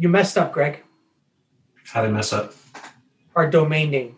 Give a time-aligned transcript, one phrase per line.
[0.00, 0.82] You messed up, Greg.
[1.84, 2.54] How did I mess up?
[3.36, 4.16] Our domain name.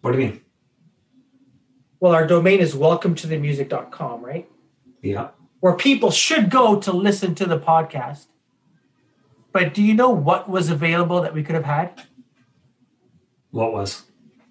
[0.00, 0.40] What do you mean?
[2.00, 4.48] Well, our domain is welcome to the music.com, right?
[5.02, 5.28] Yeah.
[5.60, 8.28] Where people should go to listen to the podcast.
[9.52, 12.04] But do you know what was available that we could have had?
[13.50, 14.04] What was?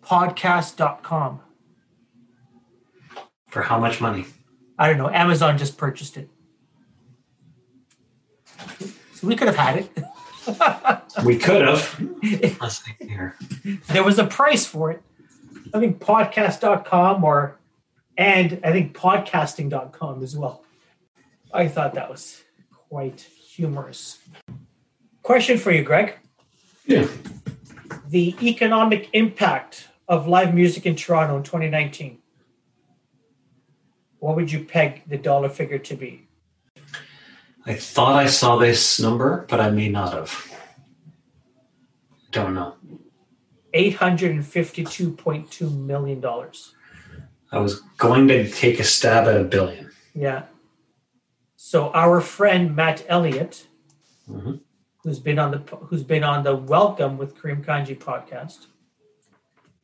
[0.03, 1.39] Podcast.com.
[3.47, 4.27] For how much money?
[4.77, 5.09] I don't know.
[5.09, 6.29] Amazon just purchased it.
[9.19, 11.25] So we could have had it.
[11.25, 11.99] We could have.
[12.61, 13.35] Let's see here.
[13.87, 15.01] there was a price for it.
[15.73, 17.59] I think podcast.com or
[18.17, 20.63] and I think podcasting.com as well.
[21.53, 22.43] I thought that was
[22.87, 24.19] quite humorous.
[25.21, 26.15] Question for you, Greg.
[26.85, 27.07] Yeah.
[28.07, 32.19] The economic impact of live music in Toronto in 2019.
[34.19, 36.28] What would you peg the dollar figure to be?
[37.65, 40.47] I thought I saw this number, but I may not have.
[42.31, 42.75] Don't know.
[43.73, 46.23] $852.2 million.
[47.51, 49.91] I was going to take a stab at a billion.
[50.13, 50.43] Yeah.
[51.55, 53.67] So our friend Matt Elliott,
[54.29, 54.61] Mhm.
[55.03, 55.57] who's been on the
[55.87, 58.67] who's been on the Welcome with Kareem Kanji podcast,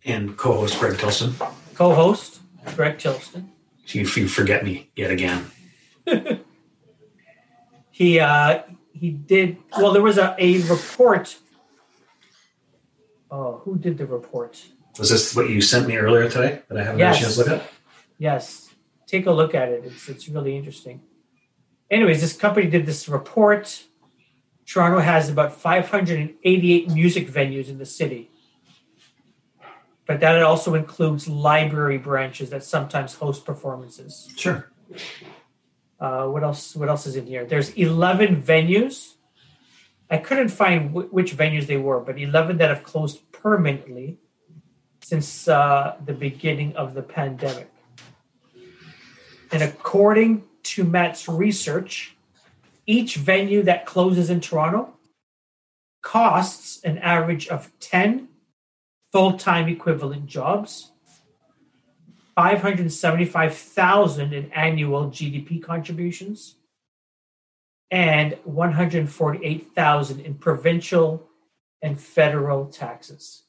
[0.05, 1.33] And co-host Greg Tilson.
[1.73, 2.39] co-host
[2.75, 3.49] Greg Tilston.
[3.87, 5.45] You, you forget me yet again.
[7.95, 9.93] He uh, he did well.
[9.93, 11.37] There was a, a report.
[13.31, 14.61] Oh, who did the report?
[14.99, 17.19] Was this what you sent me earlier today that I haven't had a Yes.
[17.21, 17.71] chance to look at?
[18.17, 18.75] Yes,
[19.07, 19.85] take a look at it.
[19.85, 21.03] It's it's really interesting.
[21.89, 23.83] Anyways, this company did this report.
[24.65, 28.29] Toronto has about 588 music venues in the city,
[30.05, 34.27] but that also includes library branches that sometimes host performances.
[34.35, 34.69] Sure.
[36.05, 36.75] Uh, what else?
[36.75, 37.45] What else is in here?
[37.45, 39.15] There's 11 venues.
[40.07, 44.19] I couldn't find w- which venues they were, but 11 that have closed permanently
[45.01, 47.71] since uh, the beginning of the pandemic.
[49.51, 50.43] And according
[50.75, 52.15] to Matt's research,
[52.85, 54.93] each venue that closes in Toronto
[56.03, 58.27] costs an average of 10
[59.11, 60.91] full-time equivalent jobs
[62.35, 66.55] 575,000 in annual GDP contributions
[67.91, 71.27] and 148,000 in provincial
[71.81, 73.43] and federal taxes.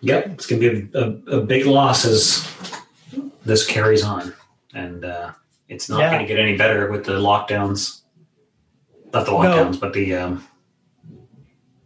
[0.00, 2.48] Yep, it's going to be a, a, a big loss as
[3.44, 4.32] this carries on,
[4.72, 5.32] and uh,
[5.68, 6.10] it's not Yeah.
[6.12, 8.02] going to get any better with the lockdowns.
[9.12, 9.38] Not the No.
[9.38, 10.46] lockdowns, but the um,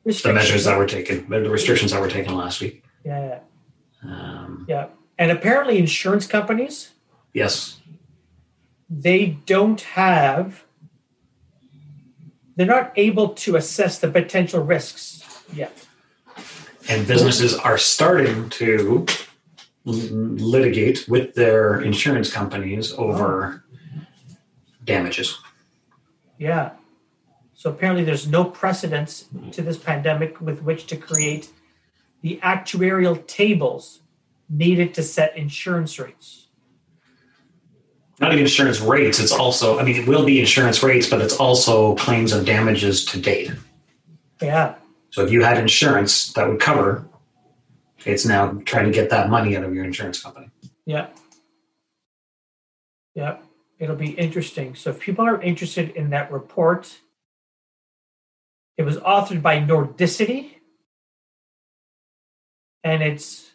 [0.04, 2.84] the measures that were taken, the restrictions that were taken last week.
[3.04, 3.40] Yeah,
[4.02, 4.86] Um, yeah.
[5.18, 6.92] And apparently insurance companies,
[7.32, 7.80] yes,
[8.88, 10.64] they don't have
[12.56, 15.86] they're not able to assess the potential risks yet.
[16.88, 19.06] and businesses are starting to
[19.84, 23.64] litigate with their insurance companies over
[24.84, 25.38] damages.
[26.36, 26.72] Yeah.
[27.54, 31.50] So apparently, there's no precedence to this pandemic with which to create
[32.22, 34.00] the actuarial tables
[34.48, 36.48] needed to set insurance rates.
[38.20, 39.20] Not even insurance rates.
[39.20, 43.04] It's also, I mean, it will be insurance rates, but it's also claims of damages
[43.06, 43.52] to date.
[44.42, 44.74] Yeah.
[45.10, 47.08] So if you had insurance that would cover,
[48.04, 50.50] it's now trying to get that money out of your insurance company.
[50.84, 51.08] Yeah.
[53.14, 53.38] Yeah.
[53.78, 54.74] It'll be interesting.
[54.74, 56.98] So if people are interested in that report,
[58.76, 60.57] it was authored by Nordicity.
[62.84, 63.50] And it's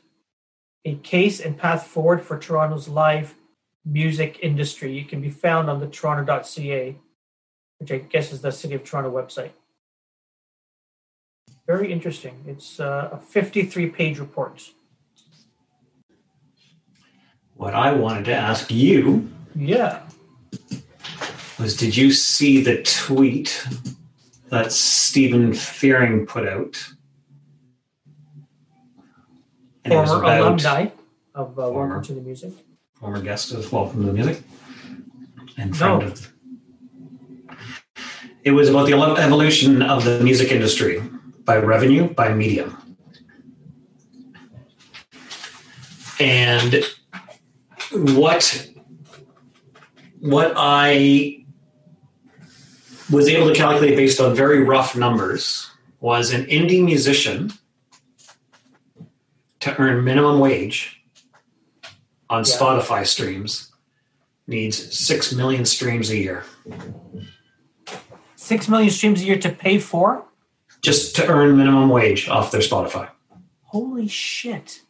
[0.86, 3.36] a case and path forward for Toronto's live
[3.86, 5.00] music industry.
[5.00, 6.98] It can be found on the toronto.ca,
[7.80, 9.52] which I guess is the City of Toronto website.
[11.66, 12.44] Very interesting.
[12.46, 14.70] It's uh, a 53 page report.
[17.56, 20.02] What I wanted to ask you Yeah.
[21.60, 23.66] was did you see the tweet
[24.50, 26.76] that Stephen Fearing put out?
[29.84, 30.88] And it was former about- alumni
[31.36, 31.96] of uh, Former.
[31.96, 32.54] Welcome to the Music.
[33.00, 34.42] former guest of Welcome to the Music
[35.58, 36.08] and friend No.
[36.08, 36.34] of.
[38.44, 41.02] It was about the ele- evolution of the music industry
[41.46, 42.78] by revenue, by medium.
[46.20, 46.84] And
[47.92, 48.70] what
[50.20, 51.46] what I
[53.12, 55.70] was able to calculate based on very rough numbers
[56.00, 57.52] was an indie musician
[59.64, 61.02] to earn minimum wage
[62.30, 62.52] on Yeah.
[62.56, 63.72] Spotify streams
[64.48, 66.44] needs 6 million streams a year.
[68.36, 70.26] Six million streams a year to pay for?
[70.82, 73.08] just to earn minimum wage off their Spotify.
[73.62, 74.82] Holy shit.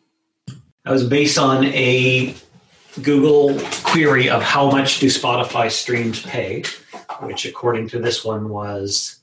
[0.48, 2.34] That was based on a
[3.04, 6.64] Google query of how much do Spotify streams pay,
[7.22, 9.20] which according to this one was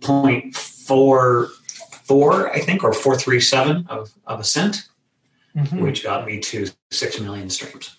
[0.00, 4.88] 0.44, I think, or 437 of, of a cent,
[5.56, 5.80] Mhm.
[5.80, 7.96] which got me to 6 million streams.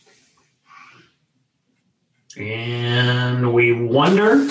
[2.37, 4.45] And we wonder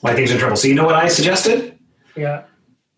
[0.00, 0.56] why things are in trouble.
[0.56, 1.78] So you know what I suggested,
[2.16, 2.42] Yeah.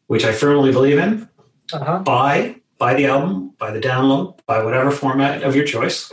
[0.08, 1.28] which I firmly believe in?
[1.72, 1.98] Uh huh.
[2.00, 6.12] Buy, buy the album, buy the download, buy whatever format of your choice,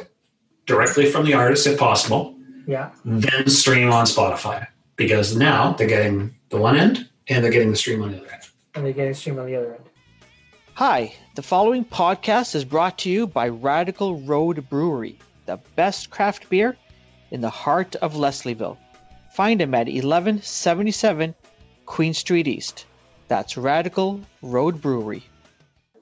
[0.68, 2.36] directly from the artist if possible,
[2.68, 2.92] Yeah.
[3.04, 4.68] then stream on Spotify.
[4.95, 8.31] Because now they're getting the one end and they're getting the stream on the other
[8.31, 8.44] end.
[8.75, 9.86] And they get a stream on the other end.
[10.75, 15.18] Hi, the following podcast is brought to you by Radical Road Brewery,
[15.48, 16.77] the best craft beer
[17.31, 18.77] in the heart of Leslieville.
[19.33, 21.33] Find them at 1177
[21.88, 22.86] Queen Street East.
[23.27, 25.24] That's Radical Road Brewery.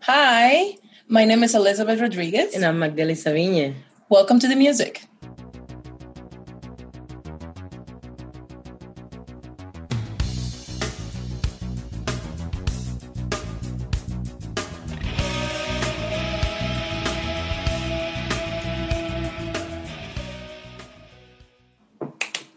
[0.09, 0.77] Hi,
[1.09, 2.55] my name is Elizabeth Rodriguez.
[2.55, 3.75] And I'm Magdalena Savigne.
[4.07, 5.03] Welcome to the music.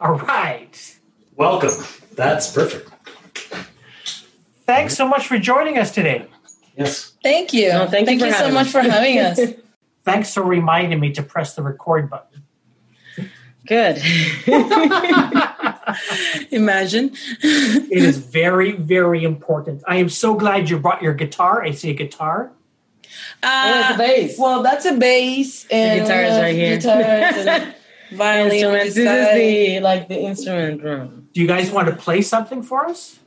[0.01, 1.01] All right.
[1.35, 1.71] Welcome.
[2.15, 2.93] That's perfect.
[4.67, 6.29] Thanks so much for joining us today.
[6.81, 7.13] Yes.
[7.23, 7.69] Thank you.
[7.69, 8.73] No, thank you for so much us.
[8.73, 9.39] for having us.
[10.05, 12.43] Thanks for reminding me to press the record button.
[13.67, 14.03] Good.
[16.51, 17.13] Imagine.
[17.43, 19.83] It is very, very important.
[19.87, 21.63] I am so glad you brought your guitar.
[21.63, 22.53] I see a guitar.
[23.43, 24.39] Yeah, it's a Uh, bass.
[24.39, 26.77] well, that's a bass and guitar is uh, right here.
[26.79, 27.75] Guitars and
[28.13, 28.73] violin.
[28.73, 31.29] This the is the like the instrument room.
[31.35, 33.19] Do you guys want to play something for us?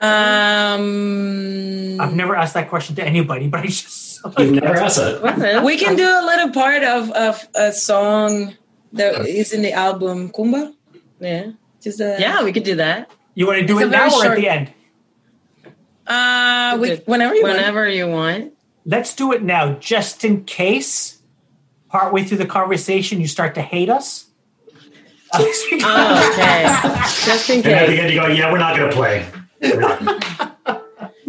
[0.00, 5.22] Um, I've never asked that question to anybody, but I just You've never asked that.
[5.22, 8.54] Well, we can do a little part of, of a song
[8.92, 10.74] that is in the album Kumba.
[11.20, 11.52] yeah.
[11.80, 13.10] Just a, Yeah, we could do that.
[13.34, 14.72] You want to do It's it a very now or at the end?
[16.06, 17.56] Uh, we, whenever you want.
[17.56, 18.52] Whenever you want.
[18.84, 21.22] Let's do it now, just in case
[21.88, 24.26] partway through the conversation you start to hate us.
[25.32, 26.64] Oh, okay.
[27.24, 27.66] Just in case.
[27.66, 29.24] And at the end, you go, yeah, we're not going to play.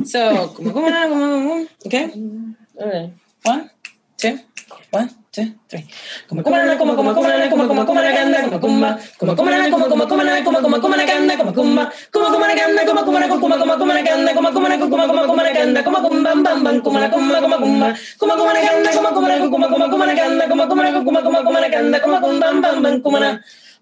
[0.05, 2.05] So, como, como, na, como, como, okay.
[2.75, 3.13] Okay.
[3.45, 3.69] One,
[4.17, 4.39] two,
[4.91, 5.85] one, two, three.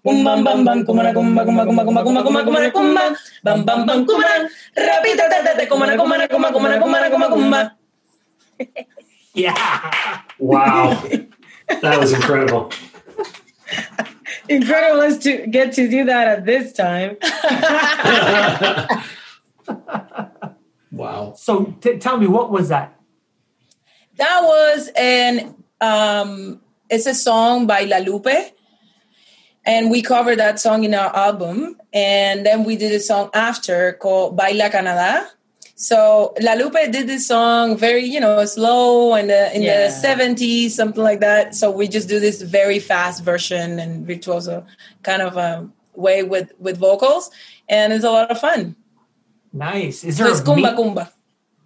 [0.00, 0.04] Kumba.
[0.04, 1.64] Kum, bam, bam, bam, como, na, kumba, como, kumba.
[1.64, 3.14] Bum kumba kuma kuma kuma kuma kuma kuma na kumba
[3.44, 6.68] bam bam bam kuma na rapita ta ta ta kuma na kuma na kuma kuma
[6.68, 7.70] na kuma na kuma kumba
[9.34, 10.22] Yeah.
[10.38, 11.02] Wow.
[11.80, 12.70] That was incredible.
[14.48, 17.16] Incredible us to get to do that at this time.
[20.90, 21.32] wow.
[21.36, 22.98] So t- tell me, what was that?
[24.16, 28.52] That was an um it's a song by La Lupe.
[29.70, 31.76] And we covered that song in our album.
[31.92, 35.28] And then we did a song after called Baila Canada.
[35.76, 39.86] So La Lupe did this song very, you know, slow and uh, in Yeah.
[39.86, 41.54] the 70s, something like that.
[41.54, 44.66] So we just do this very fast version and virtuoso
[45.02, 47.30] kind of um, way with with vocals.
[47.68, 48.76] And it's a lot of fun.
[49.52, 50.04] Nice.
[50.04, 51.04] Is So there it's a Kumba mean- Kumba.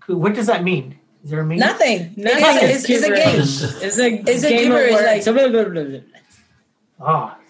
[0.07, 0.87] What does that mean?
[1.25, 1.61] Is there a meaning?
[1.67, 2.13] Nothing.
[2.17, 2.69] Nothing.
[2.71, 3.41] It's, it's, it's a game.
[3.87, 5.07] It's a It's a game of gibberish, words.
[5.07, 5.33] like- So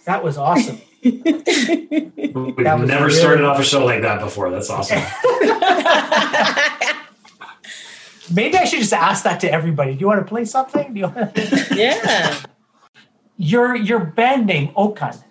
[0.06, 0.80] that was awesome.
[1.02, 4.50] We've That was never really- started off a show like that before.
[4.50, 4.98] That's awesome.
[8.32, 9.92] Maybe I should just ask that to everybody.
[9.94, 10.94] Do you want to play something?
[10.94, 11.36] Do you want
[11.74, 12.40] Yeah.
[13.36, 15.22] your your band name Okan.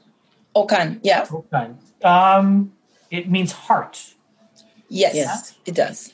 [0.56, 1.00] Okan.
[1.02, 1.26] Yeah.
[1.26, 1.78] Okan.
[2.06, 2.74] Um,
[3.10, 4.14] it means heart,
[4.90, 5.56] Yes, Yes.
[5.66, 6.14] it does.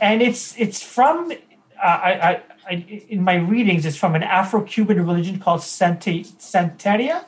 [0.00, 1.30] and it's it's from.
[1.30, 2.72] Uh, I, I, I
[3.08, 7.24] in my readings, it's from an Afro-Cuban religion called Santa, Santeria.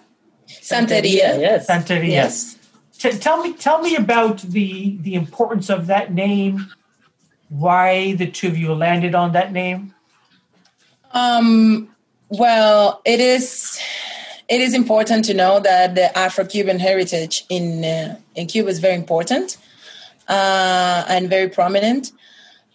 [0.61, 1.39] Santeria.
[1.41, 1.67] Yes.
[1.67, 2.09] Santeria.
[2.09, 2.59] Yes.
[2.99, 6.67] T- tell me, tell me about the the importance of that name.
[7.49, 9.95] Why the two of you landed on that name?
[11.13, 11.89] Um,
[12.29, 13.81] well, it is
[14.49, 18.95] it is important to know that the Afro-Cuban heritage in uh, in Cuba is very
[18.95, 19.57] important
[20.29, 22.13] uh, and very prominent,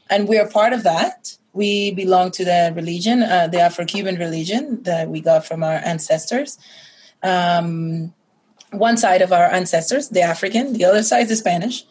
[0.09, 1.37] and we are part of that.
[1.55, 6.59] we belong to the religion, uh, the Afro-Cuban religion that we got from our ancestors.
[7.25, 8.13] Um,
[8.71, 11.85] one side of our ancestors, the African, the other side is the Spanish.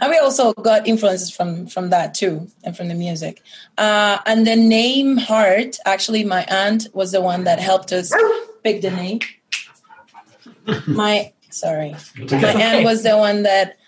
[0.00, 3.42] And we also got influences from from that too, and from the music.
[3.78, 8.12] Uh, and the name Heart, actually, my aunt was the one that helped us
[8.62, 9.20] pick the name.
[10.86, 11.96] My sorry,
[12.30, 13.78] my aunt was the one that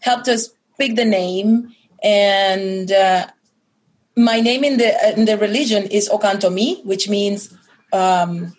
[0.00, 3.28] helped us pick the name, and uh,
[4.16, 7.54] my name in the in the religion is Okantomi, which means
[7.94, 8.54] um,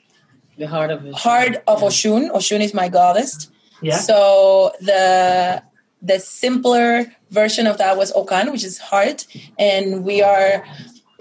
[0.60, 1.16] The heart of it.
[1.16, 2.30] heart of Oshun.
[2.32, 3.50] Oshun is my goddess.
[3.82, 3.98] Yeah.
[3.98, 5.64] So the
[6.02, 9.26] the simpler version of that was Okan, which is heart,
[9.58, 10.66] and we are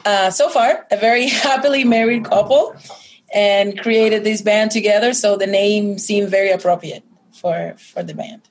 [0.04, 2.74] uh, so far a very happily married couple,
[3.32, 5.14] and created this band together.
[5.14, 8.42] So the name seemed very appropriate for for the band.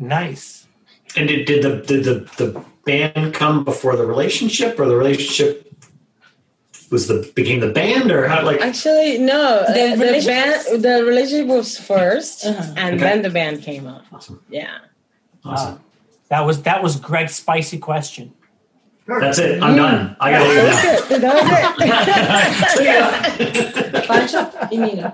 [0.00, 0.66] Nice.
[1.14, 5.71] And did, did the did the, the band come before the relationship, or the relationship
[6.92, 8.60] was the became the band, or how like?
[8.60, 9.64] Actually, no.
[9.66, 12.74] The The, the, band, the relationship was 1st Uh-huh.
[12.76, 13.04] and Okay.
[13.04, 14.04] then the band came up.
[14.12, 14.40] Awesome.
[14.48, 14.78] Yeah.
[15.44, 15.74] awesome.
[15.74, 15.78] Uh,
[16.28, 18.32] that was that was Greg's spicy question.
[19.06, 19.60] That's it.
[19.62, 20.16] I'm done.
[20.20, 21.18] I gotta leave now.
[21.18, 22.76] That was it.
[22.76, 24.06] That was it.
[24.06, 25.08] Pancho y Nino.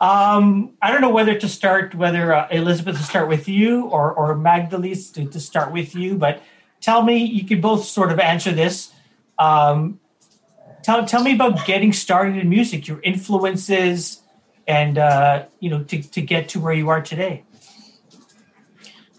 [0.00, 4.12] Um, I don't know whether to start, whether uh, Elizabeth to start with you or
[4.12, 6.16] or Magdelys to, to start with you.
[6.16, 6.42] But
[6.80, 8.92] tell me, you can both sort of answer this.
[9.38, 10.00] Um,
[10.82, 14.22] tell tell me about getting started in music, your influences,
[14.66, 17.44] and uh, you know to to get to where you are today.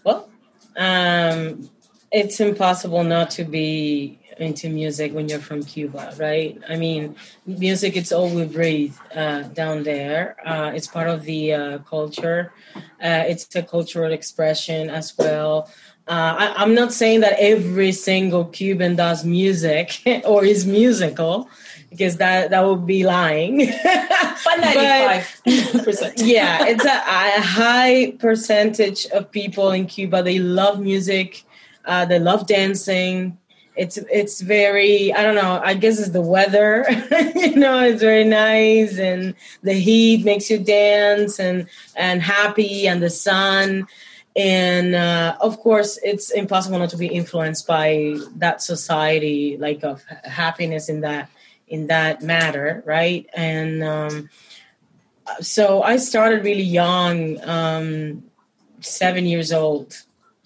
[0.04, 0.28] Well,
[0.76, 1.70] um,
[2.10, 6.58] it's impossible not to be into music when you're from Cuba, right?
[6.68, 7.16] I mean,
[7.46, 10.36] music it's all we breathe uh, down there.
[10.44, 12.52] Uh, it's part of the uh, culture.
[12.74, 15.70] Uh, it's a cultural expression as well.
[16.12, 21.48] Uh, I, I'm not saying that every single Cuban does music or is musical,
[21.88, 23.72] because that that would be lying.
[24.44, 26.18] But ninety-five percent.
[26.18, 26.98] yeah, it's a,
[27.38, 30.22] a high percentage of people in Cuba.
[30.22, 31.44] They love music.
[31.86, 33.38] Uh, they love dancing.
[33.74, 35.62] It's it's very I don't know.
[35.64, 36.84] I guess it's the weather.
[37.36, 41.66] you know, it's very nice, and the heat makes you dance and
[41.96, 43.86] and happy, and the sun.
[44.34, 50.02] And uh, of course, it's impossible not to be influenced by that society, like of
[50.24, 51.28] happiness in that
[51.68, 53.26] in that matter, right?
[53.34, 54.30] And um,
[55.40, 58.24] so I started really young, um,
[58.80, 59.96] seven years old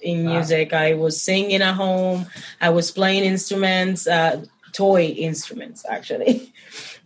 [0.01, 0.35] in Wow.
[0.35, 0.73] music.
[0.73, 2.27] I was singing at home.
[2.61, 6.53] I was playing instruments, uh, toy instruments actually.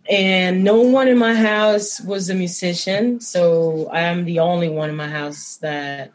[0.09, 4.89] And no one in my house was a musician, so I am the only one
[4.89, 6.11] in my house that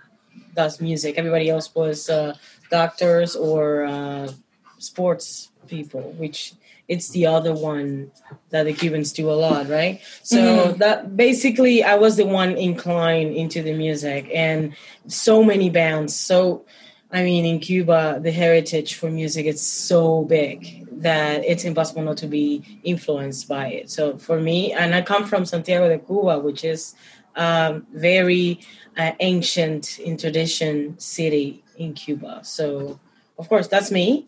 [0.57, 1.19] does music.
[1.19, 2.35] Everybody else was uh,
[2.71, 4.33] doctors or uh,
[4.79, 6.55] sports people, which
[6.89, 8.11] it's the other one
[8.51, 10.01] that the Cubans do a lot, right?
[10.23, 14.75] So that basically I was the one inclined into the music and
[15.09, 16.15] so many bands.
[16.15, 16.65] So
[17.11, 22.17] I mean in Cuba the heritage for music is so big that it's impossible not
[22.19, 23.91] to be influenced by it.
[23.91, 26.95] So for me, and I come from Santiago de Cuba, which is
[27.35, 28.61] um, very
[28.97, 32.41] uh, ancient in tradition city in Cuba.
[32.43, 32.99] So
[33.39, 34.27] of course that's me.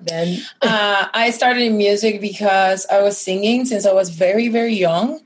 [0.00, 4.74] Then Uh, I started in music because I was singing since I was very, very
[4.74, 5.20] young,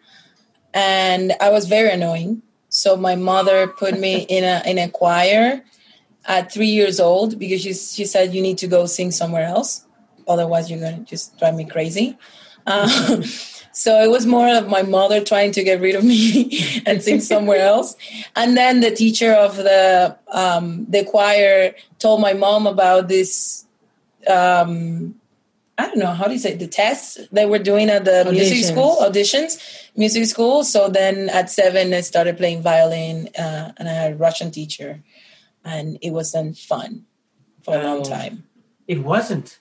[0.74, 2.42] and I was very annoying.
[2.68, 5.62] So my mother put me in a in a choir
[6.26, 9.86] at three years old because she she said you need to go sing somewhere else,
[10.28, 12.18] otherwise you're gonna just drive me crazy.
[12.68, 13.22] Um,
[13.82, 17.20] so it was more of my mother trying to get rid of me and sing
[17.20, 17.94] somewhere else.
[18.34, 23.64] And then the teacher of the um, the choir told my mom about this
[24.26, 25.14] um
[25.78, 26.58] I don't know how do you say it?
[26.58, 28.96] the tests they were doing at the music school?
[29.06, 29.52] Auditions.
[29.94, 30.64] Music school.
[30.64, 35.02] So then at seven I started playing violin uh, and I had a Russian teacher.
[35.64, 37.04] And it wasn't fun
[37.62, 38.04] for a long Oh.
[38.04, 38.44] time.
[38.88, 39.58] It wasn't.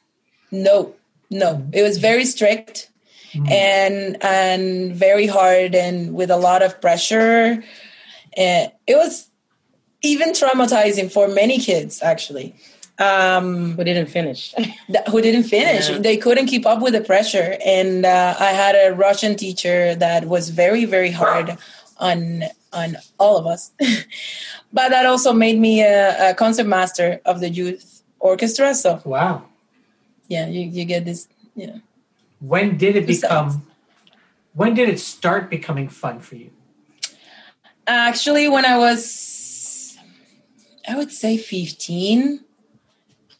[0.51, 0.93] no
[1.29, 1.67] no.
[1.73, 2.89] It was very strict
[3.49, 7.63] and and very hard and with a lot of pressure
[8.37, 9.29] and it was
[10.01, 12.55] even traumatizing for many kids actually
[12.99, 14.53] um we didn't finish.
[14.89, 15.89] that, who didn't finish.
[15.89, 15.97] Yeah.
[15.97, 20.25] They couldn't keep up with the pressure, and uh, I had a Russian teacher that
[20.25, 21.57] was very, very hard
[21.97, 23.71] on on all of us.
[24.73, 28.73] but that also made me a, a concert master of the youth orchestra.
[28.73, 29.43] So Wow.
[30.29, 31.27] yeah, you, you get this.
[31.55, 31.81] You know,
[32.39, 33.67] When did it become?
[34.53, 36.51] When did it start becoming fun for you?
[37.87, 39.97] actually, when I was,
[40.87, 42.39] I would say 15,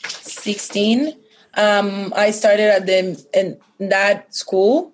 [0.08, 1.14] 16,
[1.58, 3.58] Um, I started at the in
[3.90, 4.92] that school.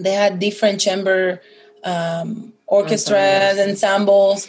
[0.00, 1.40] They had different chamber
[1.84, 4.48] um, orchestras, ensembles,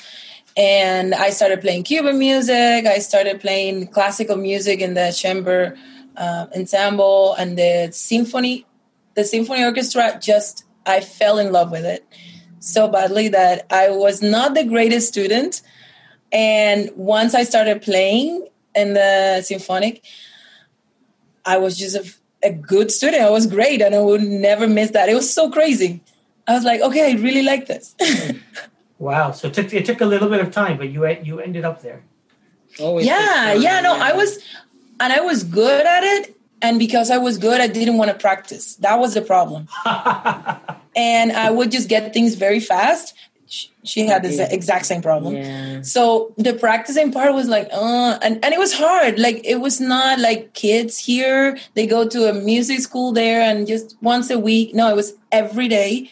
[0.58, 2.88] and I started playing Cuban music.
[2.88, 5.78] I started playing classical music in the chamber
[6.18, 8.66] uh, ensemble and the symphony.
[9.16, 12.06] The symphony orchestra just I fell in love with it
[12.60, 15.62] so badly that I was not the greatest student.
[16.32, 20.04] And once I started playing in the symphonic,
[21.46, 23.24] I was just a, a good student.
[23.24, 25.08] I was great, and I would never miss that.
[25.08, 26.02] It was so crazy.
[26.48, 27.96] I was like, okay, I really like this.
[29.00, 29.32] Wow.
[29.32, 31.82] So it took it took a little bit of time, but you you ended up
[31.82, 32.04] there.
[32.80, 33.82] Always yeah, yeah.
[33.82, 34.40] No, I was,
[35.00, 36.36] and I was good at it.
[36.62, 38.76] And because I was good, I didn't want to practice.
[38.78, 39.68] That was the problem.
[40.96, 43.14] and I would just get things very fast.
[43.84, 45.36] She had the exact same problem.
[45.36, 45.82] Yeah.
[45.82, 49.20] So the practicing part was like, uh, and, and it was hard.
[49.20, 51.58] Like it was not like kids here.
[51.74, 54.76] They go to a music school there and just once a week.
[54.76, 56.12] No, it was every day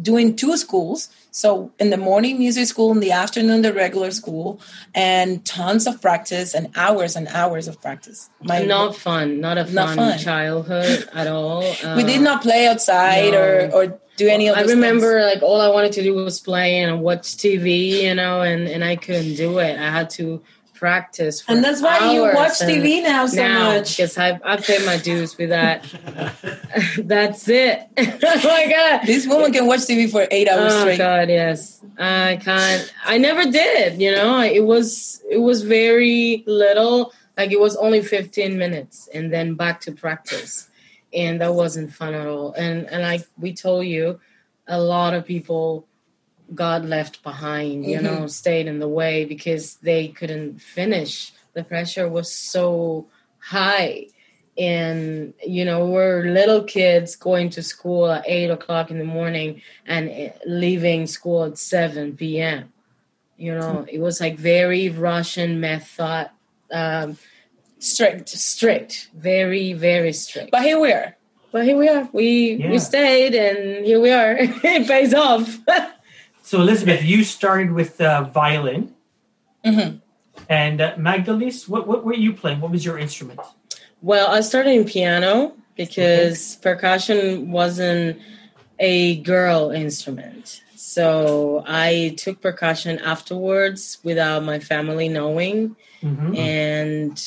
[0.00, 1.08] doing two schools.
[1.42, 4.58] So in the morning music school, in the afternoon the regular school,
[4.94, 8.30] and tons of practice and hours and hours of practice.
[8.42, 10.18] My not fun, not a Not fun, fun.
[10.18, 11.60] childhood at all.
[11.94, 13.74] we did Uh, not play outside or no.
[13.76, 14.56] or do any of.
[14.56, 15.34] I those remember things.
[15.34, 18.82] like all I wanted to do was play and watch TV, you know, and and
[18.82, 19.78] I couldn't do it.
[19.78, 20.40] I had to
[20.76, 23.96] practice, and that's why you watch TV now so now, much.
[23.96, 25.84] because I I paid my dues with that.
[26.98, 27.88] that's it.
[27.98, 29.06] oh my god.
[29.06, 30.98] This woman can watch TV for eight hours Oh straight.
[30.98, 31.80] God, yes.
[31.98, 32.92] I can't.
[33.04, 34.00] I never did.
[34.00, 37.12] You know, it was it was very little.
[37.36, 40.68] Like it was only fifteen minutes, and then back to practice,
[41.12, 42.52] and that wasn't fun at all.
[42.52, 44.20] And and like we told you,
[44.68, 45.86] a lot of people
[46.54, 47.84] got left behind.
[47.84, 51.32] You know, stayed in the way because they couldn't finish.
[51.54, 53.06] The pressure was so
[53.38, 54.06] high
[54.58, 59.60] and you know we're little kids going to school at eight o'clock in the morning
[59.86, 62.72] and leaving school at 7 p.m
[63.36, 66.30] you know it was like very russian method
[66.72, 67.18] um
[67.78, 68.28] Strict.
[68.30, 71.14] strict very very strict But here we are.
[71.52, 72.70] but here we are we Yeah.
[72.70, 75.58] we stayed and here we are it pays off
[76.46, 78.94] So Elizabeth, you started with uh, violin,
[79.64, 80.00] Mhm.
[80.48, 82.60] and uh, Magdelys, what what were you playing?
[82.60, 83.40] What was your instrument?
[84.00, 88.20] Well, I started in piano because percussion wasn't
[88.78, 90.62] a girl instrument.
[90.76, 95.74] So I took percussion afterwards without my family knowing.
[96.00, 96.38] Mhm.
[96.38, 97.24] And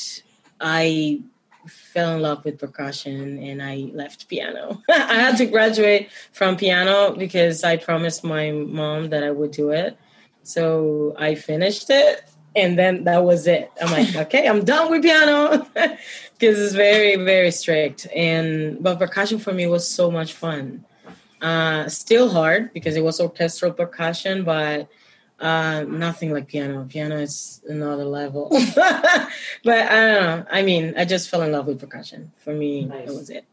[0.62, 1.20] I
[1.66, 4.82] fell in love with percussion and I left piano.
[4.88, 9.70] I had to graduate from piano because I promised my mom that I would do
[9.70, 9.96] it.
[10.42, 12.24] So I finished it
[12.56, 13.70] and then that was it.
[13.80, 18.06] I'm like, okay, I'm done with piano because it's very, very strict.
[18.14, 20.84] And but percussion for me was so much fun.
[21.40, 24.88] Uh, still hard because it was orchestral percussion, but
[25.40, 26.86] uh, nothing like piano.
[26.88, 28.48] Piano is another level.
[28.74, 29.32] but
[29.66, 30.46] I don't know.
[30.50, 32.32] I mean, I just fell in love with percussion.
[32.44, 33.06] For me, Nice.
[33.08, 33.44] that was it.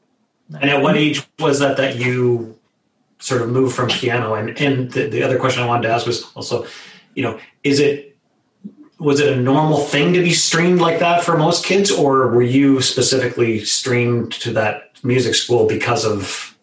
[0.61, 2.57] And at what age was that that you
[3.19, 4.33] sort of moved from piano?
[4.33, 6.65] And and the, the other question I wanted to ask was also,
[7.15, 8.17] you know, is it
[8.99, 12.41] was it a normal thing to be streamed like that for most kids, or were
[12.41, 16.57] you specifically streamed to that music school because of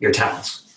[0.00, 0.67] your talents?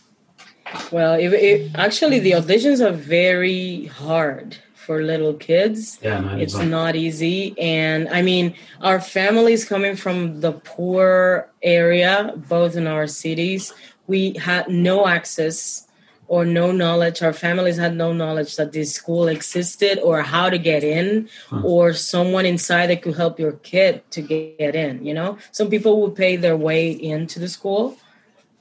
[0.91, 5.99] Well, it, it, actually, the auditions are very hard for little kids.
[6.01, 6.95] Yeah, it's not.
[6.95, 7.55] easy.
[7.59, 13.73] And i mean our families coming from the poor area both in our cities
[14.07, 15.87] we had no access
[16.27, 17.21] or no knowledge.
[17.21, 21.29] Our families had no knowledge that this school existed or how to get in
[21.63, 25.37] or someone inside that could help your kid to get in you know?
[25.51, 27.97] Some people would pay their way into the school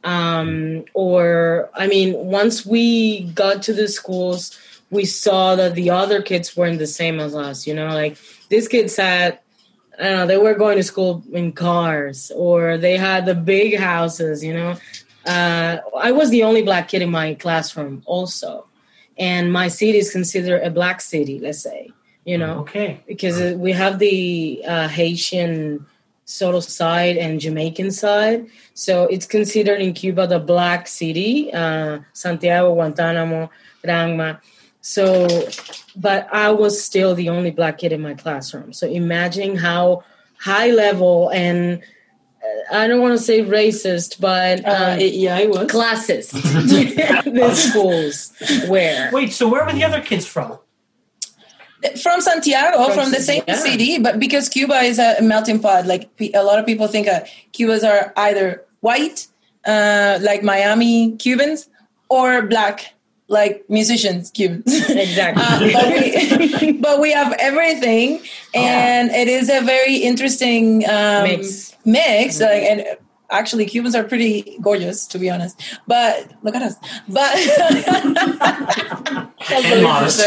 [0.05, 4.59] um, or i mean once we got to the schools
[4.91, 8.17] we saw that the other kids weren't the same as us you know like
[8.49, 9.39] these kids had
[9.99, 13.79] I don't know, they were going to school in cars or they had the big
[13.79, 14.77] houses, you know.
[15.27, 18.67] Uh, I was the only black kid in my classroom also.
[19.19, 21.91] And my city is considered a black city, let's say,
[22.25, 23.01] you know Okay.
[23.07, 25.85] because we have the uh, Haitian
[26.31, 28.47] sort of side and Jamaican side.
[28.75, 33.51] So it's considered in Cuba the black city, uh, Santiago, Guantanamo,
[33.85, 34.39] Granma.
[34.81, 35.27] So,
[35.97, 38.73] but I was still the only black kid in my classroom.
[38.73, 40.05] So imagine how
[40.39, 41.83] high level and
[42.43, 45.67] uh, I don't want to say racist, but Uh, it- yeah, it was.
[45.67, 46.31] classist
[47.41, 48.33] the schools
[48.71, 49.11] where.
[49.13, 50.59] Wait, so where were the other kids from?
[52.03, 53.55] From Santiago, from, From the same yeah.
[53.57, 57.21] city, but because Cuba is a melting pot, like a lot of people think uh,
[57.53, 59.27] Cubans are either white,
[59.67, 61.69] uh, like Miami Cubans,
[62.09, 62.95] or black,
[63.29, 64.89] like musicians Cubans.
[64.91, 65.43] Exactly.
[65.51, 68.21] Uh, but, we, but we have everything,
[68.55, 71.77] and it is a very interesting um, Mix.
[71.85, 72.85] Mix, like, and
[73.31, 75.61] actually, Cubans are pretty gorgeous, to be honest.
[75.87, 76.77] But look at us.
[77.09, 77.35] But
[79.51, 80.21] and modest.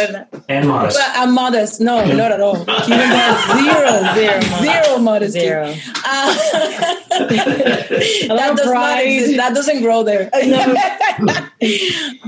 [0.50, 0.98] And modest.
[0.98, 1.82] But I'm modest.
[1.82, 2.66] No, not at all.
[2.66, 5.40] Cubans are zero, Zero zero modesty.
[5.40, 5.66] Zero.
[5.66, 5.74] Uh,
[7.10, 9.38] that does not exist.
[9.38, 10.30] That doesn't grow there.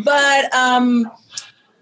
[0.03, 1.11] but um,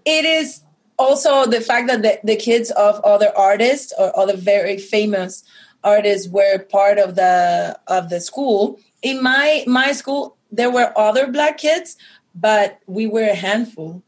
[0.04, 0.62] it is
[0.98, 5.44] also the fact that the, the kids of other artists or other very famous
[5.84, 8.80] artists were part of the of the school.
[9.02, 11.96] In my my school, there were other black kids,
[12.34, 14.02] but we were a handful.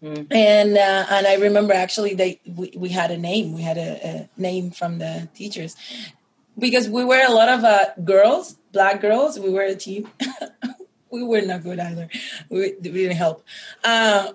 [0.00, 3.52] And uh, and I remember actually they we, we had a name.
[3.52, 5.76] We had a, a name from the teachers.
[6.58, 9.38] Because we were a lot of uh, girls black girls.
[9.38, 10.08] We were a team.
[11.10, 12.06] We were not good either.
[12.50, 13.42] We, we didn't help.
[13.82, 14.32] Uh,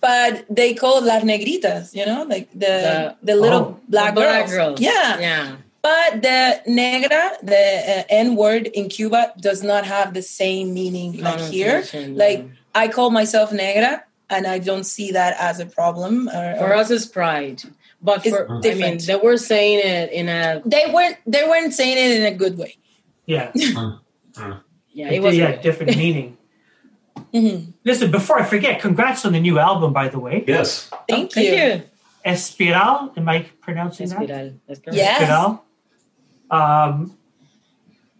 [0.00, 4.46] but they called las negritas you know like the the, The- little Oh, black, Black
[4.46, 4.50] girls.
[4.52, 4.80] girls.
[4.80, 5.18] yeah.
[5.18, 5.56] Yeah.
[5.82, 7.56] But the negra the
[7.98, 12.44] uh, n word in Cuba does not have the same meaning like here Connotation, like.
[12.74, 16.26] I call myself negra and I don't see that as a problem.
[16.30, 17.62] Or, For or- us, it's pride.
[18.00, 21.74] But It's for, I mean, they were saying it in a, they weren't they weren't
[21.74, 22.78] saying it in a good way.
[23.26, 26.38] Yeah, yeah, it, it was yeah, different meaning.
[27.34, 27.74] Mhm.
[27.84, 30.44] Listen, before I forget, congrats on the new album, by the way.
[30.48, 30.88] yes.
[31.08, 31.52] Thank, Thank you.
[31.54, 31.82] you.
[32.24, 34.18] Espiral, am I pronouncing that?
[34.18, 34.58] Espiral.
[34.66, 34.96] That's correct.
[34.96, 35.18] Yeah.
[35.20, 35.28] Yes.
[35.30, 35.60] Espiral.
[36.52, 37.16] Um,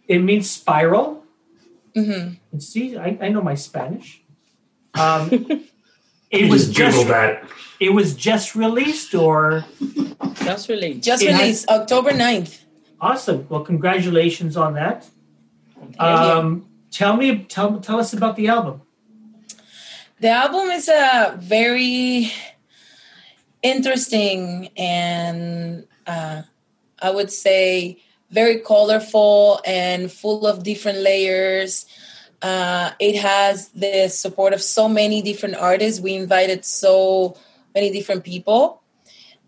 [0.07, 1.23] it means spiral.
[1.95, 2.37] Mhm.
[2.59, 4.21] See, I, I know my Spanish.
[4.95, 5.29] Um,
[6.31, 7.43] it was Just just that.
[7.79, 9.63] it was just released, or
[10.41, 12.59] That's really Just It has- released October 9th.
[12.99, 13.45] awesome.
[13.49, 15.05] Well, congratulations on that.
[15.99, 18.81] Um, tell me, tell tell us about the album.
[20.19, 22.31] The album is a very
[23.61, 26.41] interesting and uh,
[27.01, 27.99] I would say
[28.33, 31.85] very colorful and full of different layers.
[32.41, 36.01] Uh, it has the support of so many different artists.
[36.01, 37.37] We invited so
[37.75, 38.81] many different people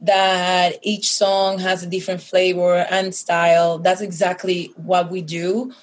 [0.02, 3.80] that each song has a different flavor and style.
[3.80, 5.74] That's exactly what we do.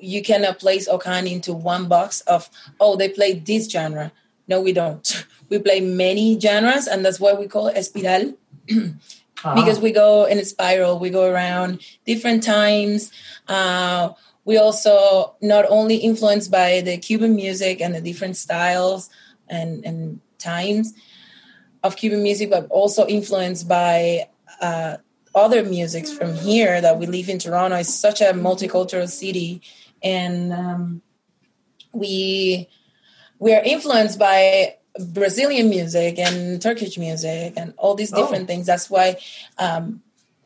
[0.00, 4.12] You cannot place Okan into one box of, oh, they play this genre.
[4.46, 5.26] No, we don't.
[5.52, 8.34] We play many genres, and that's why we call espiral
[9.42, 13.10] Because we go in a spiral we go around different times.
[13.48, 14.10] Uh,
[14.44, 19.10] we also not only influenced by the cuban music and the different styles
[19.48, 20.94] and, and times
[21.82, 24.28] of cuban music but also influenced by
[24.60, 24.96] uh,
[25.34, 27.76] other musics from here that we live in toronto.
[27.76, 29.62] It's such a multicultural city.
[30.02, 31.02] And um,
[31.92, 32.68] we
[33.38, 38.20] we are influenced by Brazilian music and Turkish music and all these Oh.
[38.22, 38.66] different things.
[38.66, 39.16] That's why
[39.58, 40.02] um,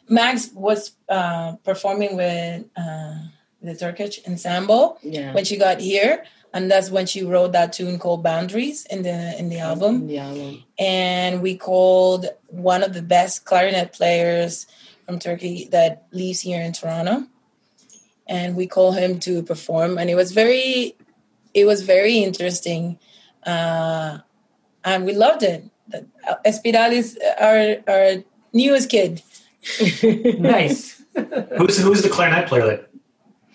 [0.08, 3.14] Max was uh, performing with uh,
[3.62, 5.34] the Turkish ensemble yeah.
[5.34, 9.36] when she got here, and that's when she wrote that tune called "Boundaries" in the
[9.38, 10.06] in the album.
[10.06, 10.62] The album.
[10.78, 14.66] And we called one of the best clarinet players
[15.04, 17.26] from Turkey that lives here in Toronto,
[18.28, 20.94] and we called him to perform, and it was very,
[21.52, 22.98] it was very interesting.
[23.44, 24.18] Uh,
[24.86, 25.64] and we loved it.
[25.88, 26.06] The-
[26.46, 29.22] Espiral is our our newest kid.
[30.38, 31.02] nice.
[31.58, 32.90] Who's who's the clarinet player that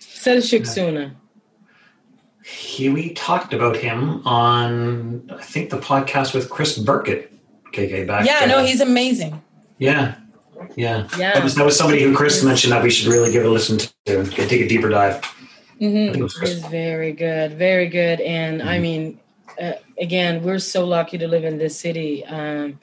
[0.00, 1.14] Selçuk Suna.
[2.44, 7.30] he we talked about him on I think the podcast with Chris Birkett.
[7.72, 8.26] KK back.
[8.26, 9.40] Yeah, uh, no, he's amazing.
[9.78, 10.16] yeah.
[10.76, 11.08] Yeah.
[11.18, 11.32] Yeah.
[11.34, 13.78] That was that was somebody who Chris mentioned that we should really give a listen
[14.06, 14.24] to.
[14.30, 15.16] Take a deeper dive.
[15.24, 18.20] I hmm think it was very good, very good.
[18.20, 19.18] And I mean,
[19.60, 22.78] uh, again, we're so lucky to live in this city um,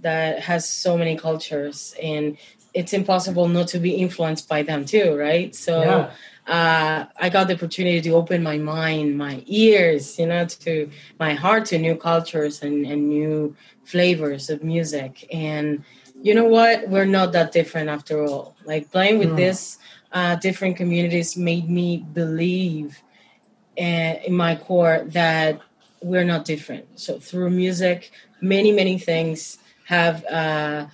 [0.00, 2.36] that has so many cultures, and
[2.74, 5.54] it's impossible not to be influenced by them too, right?
[5.54, 5.80] So.
[5.80, 6.10] Yeah.
[6.44, 11.34] uh, I got the opportunity to open my mind, my ears, you know, to my
[11.34, 13.54] heart to new cultures and, and new
[13.84, 15.24] flavors of music.
[15.32, 15.84] And
[16.20, 16.88] you know what?
[16.88, 18.56] We're not that different after all.
[18.64, 19.36] Like playing with Mm.
[19.36, 19.78] this
[20.12, 23.00] uh, different communities made me believe
[23.78, 25.60] uh, in my core that
[26.02, 26.98] we're not different.
[26.98, 28.10] So through music,
[28.40, 30.86] many, many things have uh,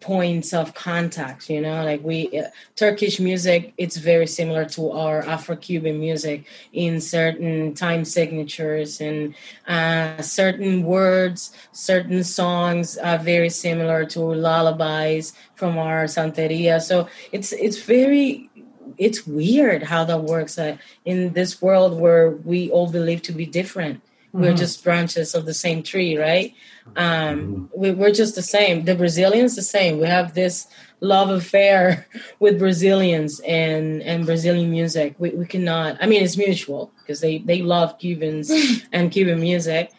[0.00, 1.84] points of contact you know?
[1.84, 8.04] Like we uh, turkish music it's very similar to our afro-cuban music in certain time
[8.04, 9.34] signatures and
[9.66, 16.80] uh, certain words certain songs are very similar to lullabies from our santeria.
[16.80, 18.50] So it's it's very
[18.98, 23.46] it's weird how that works uh, in this world where we all believe to be
[23.46, 24.00] different
[24.32, 24.58] we're Mhm.
[24.58, 26.54] just branches of the same tree right?
[26.96, 28.84] Um, we, we're just the same.
[28.84, 29.98] The brazilians the same.
[30.00, 30.66] We have this
[31.00, 32.06] love affair
[32.40, 35.14] with brazilians and and brazilian music.
[35.18, 38.50] We, we cannot i mean it's mutual because they they love cubans
[38.92, 39.90] and cuban music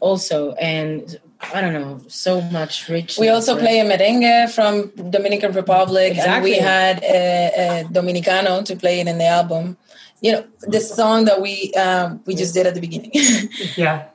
[0.00, 1.18] also and
[1.54, 4.72] i don't know so much rich We also play a merengue from
[5.10, 9.76] Dominican Republic, and we had a, a Dominicano to play it in the album.
[10.20, 13.12] You know, the song that we um, we just did at the beginning.
[13.76, 14.08] Yeah.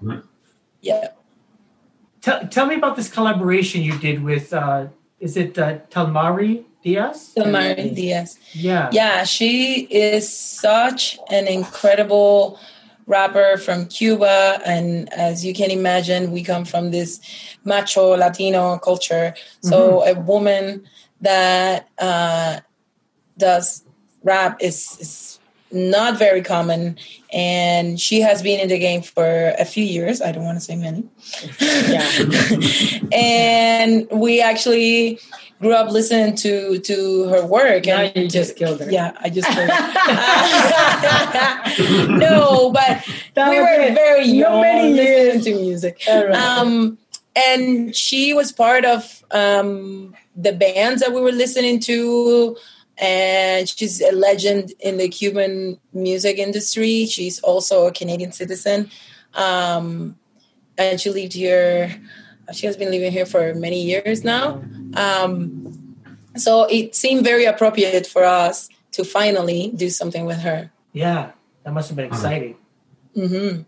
[0.82, 1.08] yeah,
[2.24, 4.88] Tell, tell me about this collaboration you did with, uh,
[5.20, 7.34] is it uh, Talmari Diaz?
[7.36, 8.40] Telmary Diaz.
[8.54, 8.90] Yeah.
[8.94, 12.58] Yeah, she is such an incredible
[13.08, 14.62] rapper from Cuba.
[14.66, 17.20] And as you can imagine, we come from this
[17.66, 19.34] macho Latino culture.
[19.60, 20.86] So a woman
[21.20, 22.62] that uh,
[23.38, 23.84] does
[24.24, 25.33] rap is, is
[25.74, 26.98] not very common.
[27.34, 30.22] And she has been in the game for a few years.
[30.22, 31.04] I don't want to say many.
[33.12, 35.20] and we actually
[35.60, 39.30] grew up listening to to her work now and you just killed her yeah, I
[39.30, 39.78] just killed her.
[42.18, 43.04] no, but
[43.36, 43.94] That we were it.
[43.94, 46.02] very No young many listening to music.
[46.08, 46.32] Right.
[46.32, 46.98] Um,
[47.36, 52.56] and she was part of um, the bands that we were listening to.
[53.04, 57.06] And she's a legend in the Cuban music industry.
[57.06, 58.90] She's also a Canadian citizen.
[59.34, 60.16] Um,
[60.78, 61.94] and she lived here,
[62.54, 64.64] she has been living here for many years now.
[64.96, 65.98] Um,
[66.38, 70.72] so it seemed very appropriate for us to finally do something with her.
[70.94, 71.32] Yeah.
[71.64, 72.56] That must have been exciting.
[73.14, 73.68] hmm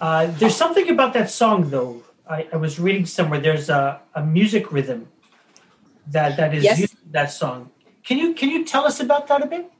[0.00, 2.02] Uh, there's something about that song, though.
[2.28, 3.40] I, I was reading somewhere.
[3.40, 5.08] There's a, a music rhythm
[6.12, 6.78] that that is Yes.
[6.80, 7.71] used in that song.
[8.04, 9.70] Can you can you tell us about that a bit?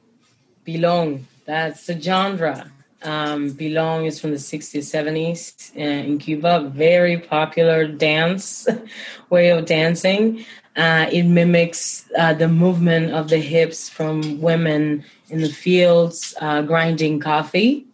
[0.65, 1.23] Pilón.
[1.45, 2.71] That's the genre.
[3.01, 6.69] Um, Pilón is from the 60s, 70s uh, in Cuba.
[6.73, 8.65] Very popular dance
[9.29, 10.45] way of dancing.
[10.77, 16.61] Uh, it mimics uh, the movement of the hips from women in the fields uh,
[16.61, 17.85] grinding coffee.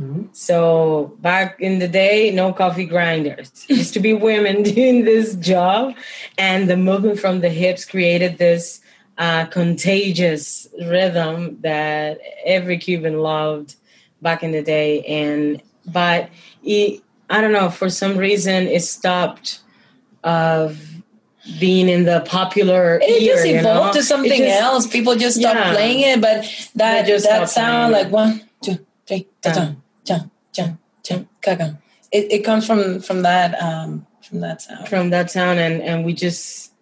[0.00, 0.28] Mhm.
[0.32, 3.52] So back in the day, no coffee grinders.
[3.68, 5.94] It used to be women doing this job,
[6.36, 8.80] and the movement from the hips created this
[9.18, 13.76] uh, contagious rhythm that every Cuban loved
[14.22, 15.02] back in the day.
[15.02, 16.30] And but
[16.62, 19.60] it, I don't know, for some reason, it stopped
[20.22, 20.80] of
[21.60, 22.98] being in the popular.
[23.02, 23.60] It ear, just you know?
[23.60, 24.86] evolved to something just- else.
[24.86, 25.72] People just stopped Yeah.
[25.72, 29.52] playing it, but that that sound like one, two, three, Yeah.
[29.52, 31.78] ta-dum, jum, jum, jum, ka-gum.
[32.10, 34.88] It, it comes from from that um, from that sound.
[34.88, 36.72] from that town and and we just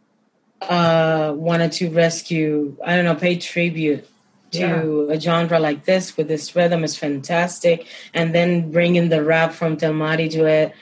[0.69, 4.07] uh wanted to rescue i don't know pay tribute
[4.53, 7.87] to a genre like this with this rhythm is fantastic.
[8.13, 10.75] And then bringing the rap from Telmary to it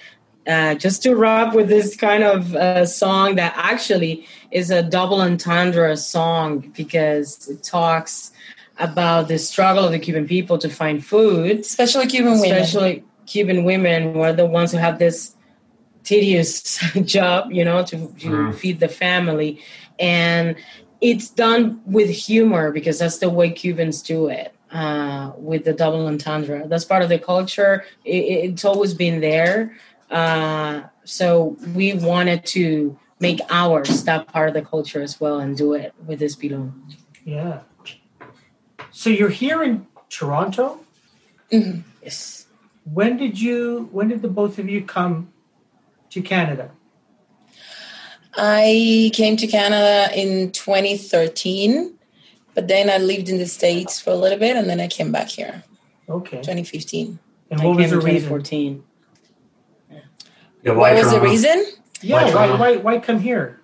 [0.46, 5.20] uh, just to rap with this kind of uh, song that actually is a double
[5.20, 8.32] entendre song because it talks
[8.78, 11.60] about the struggle of the Cuban people to find food.
[11.60, 12.50] Especially Cuban women.
[12.50, 15.36] especially Cuban women were the ones who have this
[16.04, 18.54] tedious job, you know, to, to Mhm.
[18.54, 19.60] feed the family.
[19.98, 20.56] And
[21.00, 24.54] it's done with humor because that's the way Cubans do it.
[24.72, 27.84] Uh, with the double entendre, that's part of the culture.
[28.04, 29.76] It, it's always been there.
[30.10, 35.56] Uh, so we wanted to make ours that part of the culture as well and
[35.56, 36.72] do it with this pilon.
[37.24, 37.60] Yeah.
[38.92, 40.80] So you're here in Toronto.
[41.52, 41.82] Mhm.
[42.02, 42.46] Yes.
[42.84, 43.88] When did you?
[43.92, 45.32] When did the both of you come
[46.10, 46.70] to Canada?
[48.36, 51.94] I came to Canada in 2013,
[52.54, 55.12] but then I lived in the States for a little bit and then I came
[55.12, 55.64] back here
[56.08, 56.38] Okay.
[56.38, 57.18] 2015.
[57.50, 58.28] And I what was the in reason?
[58.28, 58.84] 2014.
[60.62, 61.64] Yeah, What was the reason?
[62.02, 62.24] Yeah.
[62.24, 62.56] Why Why?
[62.56, 62.76] Why?
[62.76, 63.60] Why come here?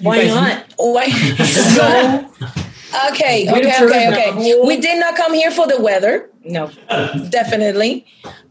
[0.00, 0.64] You Why guys- not?
[0.76, 1.04] Why?
[3.10, 4.60] okay, okay, okay, okay.
[4.64, 6.30] We did not come here for the weather.
[6.44, 6.70] No.
[7.30, 8.06] definitely.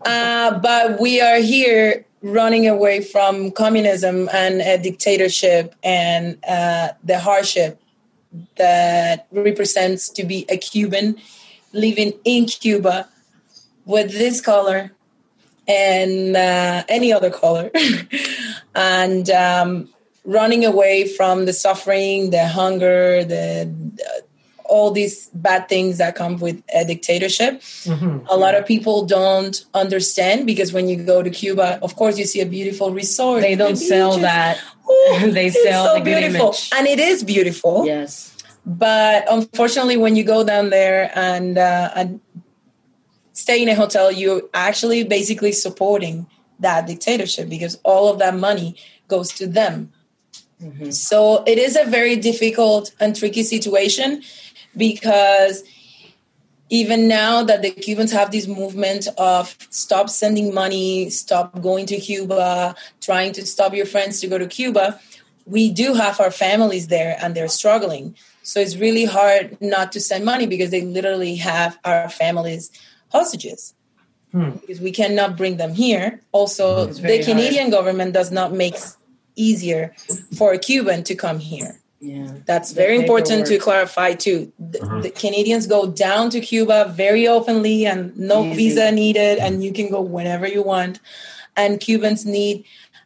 [0.06, 7.20] Uh, but we are here running away from communism and a dictatorship and uh, the
[7.20, 7.82] hardship
[8.58, 11.16] that represents to be a Cuban
[11.74, 13.08] living in Cuba
[13.86, 14.92] with this color
[15.68, 17.72] and uh, any other color.
[18.76, 19.90] and um,
[20.26, 23.72] running away from the suffering, the hunger, the,
[24.69, 27.62] all these bad things that come with a dictatorship.
[27.86, 28.25] Mhm.
[28.30, 32.25] A lot of people don't understand because when you go to Cuba, of course, you
[32.25, 33.41] see a beautiful resort.
[33.41, 34.58] They don't the sell that.
[34.89, 36.69] Ooh, They sell so the beautiful, image.
[36.75, 37.86] and it is beautiful.
[37.86, 38.34] Yes.
[38.65, 42.19] But unfortunately, when you go down there and uh, and
[43.34, 46.27] stay in a hotel, you're actually basically supporting
[46.60, 48.75] that dictatorship because all of that money
[49.08, 49.93] goes to them.
[50.89, 54.23] So it is a very difficult and tricky situation
[54.78, 55.63] because
[56.70, 61.98] even now that the Cubans have this movement of stop sending money, stop going to
[61.98, 65.00] Cuba, trying to stop your friends to go to Cuba,
[65.46, 68.16] we do have our families there and they're struggling.
[68.44, 72.72] So it's really hard not to send money because they literally have our families
[73.12, 73.74] hostages.
[74.34, 74.52] Hmm.
[74.52, 76.22] Because we cannot bring them here.
[76.34, 78.76] Also, the Canadian government does not make
[79.38, 79.96] easier
[80.36, 81.80] for a Cuban to come here.
[82.00, 82.32] Yeah.
[82.46, 84.52] That's The very important to clarify too.
[84.60, 85.02] The, Mhm.
[85.04, 88.56] the Canadians go down to Cuba very openly and no Easy.
[88.56, 91.00] visa needed, and you can go whenever you want.
[91.56, 92.66] And Cubans need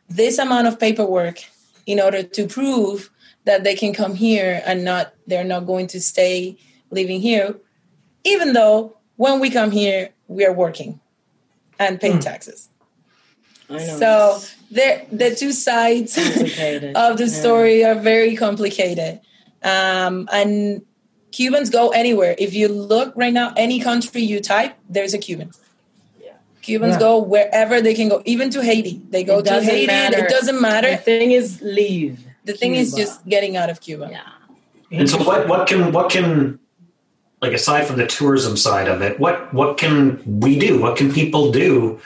[0.10, 1.40] this amount of paperwork
[1.86, 3.10] in order to prove
[3.46, 6.58] that they can come here and not they're not going to stay
[6.92, 7.56] living here,
[8.26, 11.00] even though when we come here we are working
[11.80, 12.20] and paying Hmm.
[12.20, 12.68] taxes.
[13.70, 13.98] I know.
[14.00, 17.42] So the the two sides of the Yeah.
[17.42, 19.20] story are very complicated.
[19.64, 20.82] Um, and
[21.32, 22.36] Cubans go anywhere.
[22.38, 25.52] If you look right now, any country you type, there's a Cuban.
[26.24, 26.32] Yeah.
[26.62, 27.00] Cubans Yeah.
[27.00, 29.02] go wherever they can go, even to Haiti.
[29.10, 29.88] They go It to Haiti.
[29.88, 30.26] matter.
[30.26, 30.92] It doesn't matter.
[30.92, 32.20] the thing is, leave.
[32.46, 34.10] The thing is just getting out of Cuba.
[34.12, 35.00] Yeah.
[35.00, 36.60] And so, what what can what can
[37.42, 40.80] like aside from the tourism side of it, what what can we do?
[40.82, 42.00] What can people do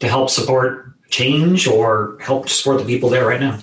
[0.00, 3.60] to help support change or help support the people there right now?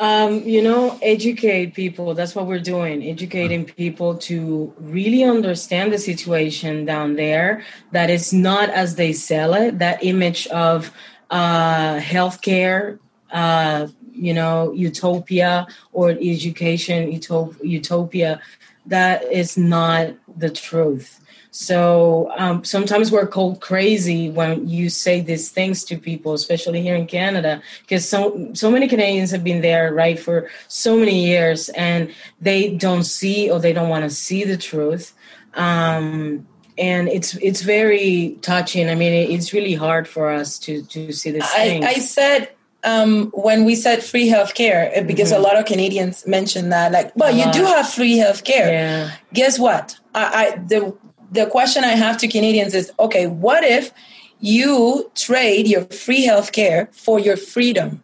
[0.00, 2.14] Um, you know, educate people.
[2.14, 3.02] That's what we're doing.
[3.02, 7.64] Educating people to really understand the situation down there.
[7.90, 9.80] That it's not as they sell it.
[9.80, 10.92] That image of
[11.30, 13.00] uh, healthcare,
[13.32, 18.40] uh, you know, utopia or education utop- utopia.
[18.86, 21.20] That is not the truth.
[21.60, 26.94] So um, sometimes we're called crazy when you say these things to people, especially here
[26.94, 31.68] in Canada, because so so many Canadians have been there, right, for so many years,
[31.70, 35.14] and they don't see or they don't want to see the truth.
[35.54, 36.46] Um,
[36.78, 38.88] and it's it's very touching.
[38.88, 41.42] I mean, it, it's really hard for us to to see this.
[41.56, 41.80] I.
[41.82, 42.50] I said
[42.84, 47.10] um, when we said free healthcare, uh, because a lot of Canadians mentioned that, like,
[47.16, 47.48] well, Mm-hmm.
[47.48, 48.70] You do have free healthcare.
[48.70, 49.98] yeah, guess what?
[50.14, 50.96] I, I the
[51.30, 53.92] the question I have to Canadians is okay, what if
[54.40, 58.02] you trade your free healthcare for your freedom?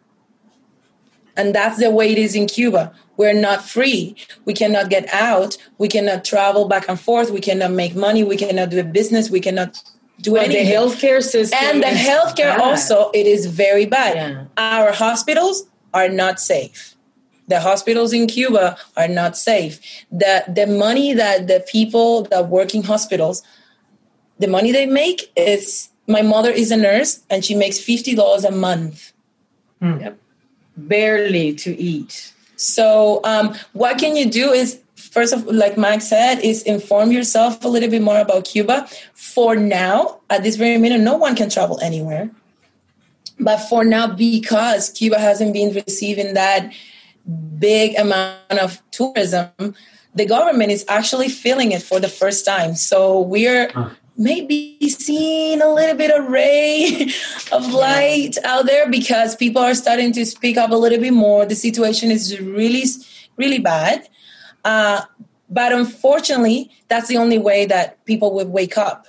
[1.37, 2.93] And that's the way it is in Cuba.
[3.17, 4.15] We're not free.
[4.45, 5.57] We cannot get out.
[5.77, 7.29] We cannot travel back and forth.
[7.31, 8.23] We cannot make money.
[8.23, 9.29] We cannot do a business.
[9.29, 9.81] We cannot
[10.21, 10.67] do the anything.
[10.67, 12.61] healthcare system and the healthcare bad.
[12.61, 14.15] also, it is very bad.
[14.15, 14.45] Yeah.
[14.57, 16.94] Our hospitals are not safe.
[17.47, 19.79] The hospitals in Cuba are not safe.
[20.11, 23.43] The the money that the people that work in hospitals,
[24.39, 28.43] the money they make is my mother is a nurse and she makes fifty dollars
[28.45, 29.13] a month.
[30.77, 32.33] barely to eat.
[32.55, 37.63] So um, what can you do is first of like Max said, is inform yourself
[37.63, 38.87] a little bit more about Cuba.
[39.13, 42.29] For now, at this very minute, no one can travel anywhere.
[43.39, 46.71] But for now, because Cuba hasn't been receiving that
[47.57, 49.75] big amount of tourism,
[50.13, 52.75] the government is actually feeling it for the first time.
[52.75, 53.71] So we're
[54.17, 57.09] maybe seeing a little bit of ray
[57.51, 61.45] of light out there because people are starting to speak up a little bit more.
[61.45, 62.83] The situation is really,
[63.37, 64.07] really bad.
[64.63, 65.01] Uh,
[65.49, 69.07] but unfortunately, that's the only way that people would wake up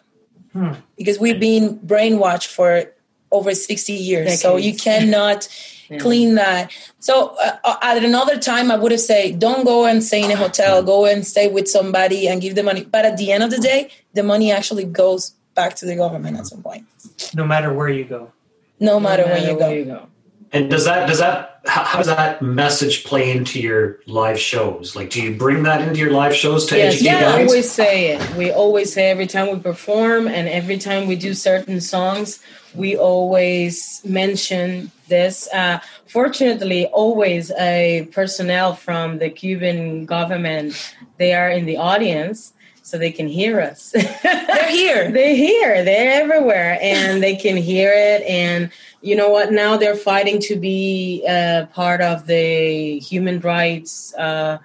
[0.57, 0.73] Hmm.
[0.97, 2.91] because we've been brainwashed for
[3.33, 4.41] over 60 years.
[4.41, 5.49] So you cannot
[5.89, 5.99] Yeah.
[5.99, 6.73] clean that.
[6.99, 10.37] So uh, at another time, I would have said, don't go and stay in a
[10.37, 10.83] hotel.
[10.83, 12.83] Go and stay with somebody and give the money.
[12.83, 16.39] But at the end of the day, the money actually goes back to the government
[16.39, 16.87] at some point,
[17.35, 18.33] no matter where you go.
[18.81, 19.69] no matter No where you go.
[19.71, 20.09] you go.
[20.51, 24.95] And does that does that how, how does that message play into your live shows?
[24.97, 27.21] Like, do you bring that into your live shows to Yes, educate we yeah.
[27.39, 27.49] guys?
[27.49, 28.35] always say it.
[28.37, 32.41] We always say every time we perform and every time we do certain songs,
[32.75, 35.49] we always mention this.
[35.53, 42.53] Uh, fortunately, always a personnel from the Cuban government they are in the audience.
[42.83, 43.91] so they can hear us.
[44.23, 45.11] They're here.
[45.17, 45.83] they're here.
[45.85, 48.23] They're everywhere, and they can hear it.
[48.23, 48.71] And
[49.01, 49.53] you know what?
[49.53, 54.15] Now they're fighting to be uh, part of the human rights.
[54.15, 54.59] Uh,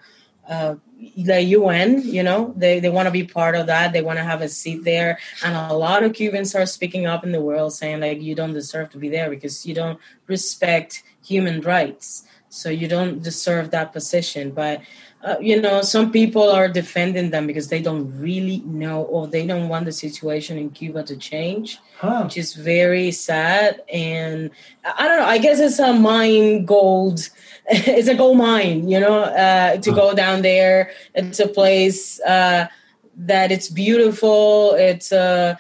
[0.48, 0.76] uh,
[1.18, 3.94] the UN, you know, they, they want to be part of that.
[3.94, 5.18] They want to have a seat there.
[5.44, 8.54] And a lot of Cubans are speaking up in the world saying, like, you don't
[8.54, 12.26] deserve to be there because you don't respect human rights.
[12.50, 14.52] So you don't deserve that position.
[14.52, 14.82] But,
[15.24, 19.46] uh, you know, some people are defending them because they don't really know or they
[19.46, 22.24] don't want the situation in Cuba to change, Huh.
[22.24, 23.82] which is very sad.
[23.94, 24.50] And
[24.84, 27.30] I don't know, I guess it's a mine gold.
[27.70, 30.92] It's a gold mine, you know, uh, to go down there.
[31.14, 32.68] It's a place uh,
[33.16, 34.74] that it's beautiful.
[34.74, 35.56] It's uh,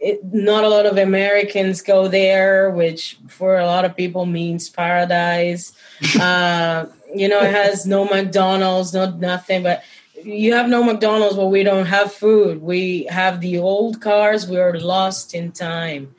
[0.00, 4.68] it, not a lot of Americans go there, which for a lot of people means
[4.68, 5.72] paradise.
[6.20, 9.82] uh, you know, it has no McDonald's, no nothing, but
[10.22, 12.62] you have no McDonald's, but we don't have food.
[12.62, 14.48] We have the old cars.
[14.48, 16.14] We are lost in time,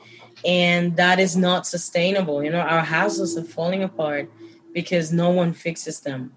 [0.45, 2.43] and that is not sustainable.
[2.43, 4.29] You know, our houses are falling apart
[4.73, 6.33] because no one fixes them,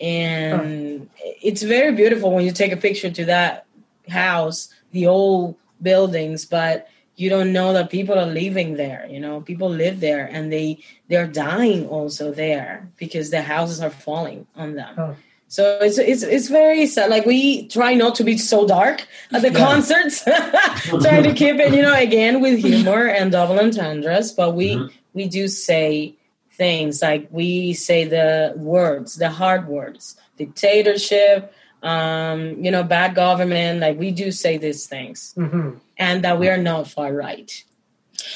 [0.00, 3.66] and it's very beautiful when you take a picture to that
[4.08, 9.40] house, the old buildings, but you don't know that people are living there you know
[9.40, 14.74] people live there and they they're dying also there because the houses are falling on
[14.74, 14.94] them.
[14.98, 15.14] Oh.
[15.48, 17.10] so it's it's it's very sad.
[17.10, 20.24] Like we try not to be so dark at the concerts
[21.06, 24.90] try to keep it you know again with humor and double entendres but we Mhm.
[25.18, 26.14] we do say
[26.62, 31.52] things like we say the words the hard words dictatorship
[31.82, 35.18] um you know bad government like we do say these things.
[35.36, 37.64] Hmm and that we are not far right.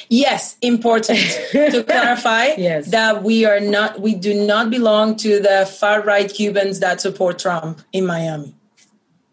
[0.09, 1.19] Yes, important
[1.53, 2.91] to clarify Yes.
[2.91, 7.39] that we are not, we do not belong to the far right Cubans that support
[7.39, 8.55] Trump in Miami.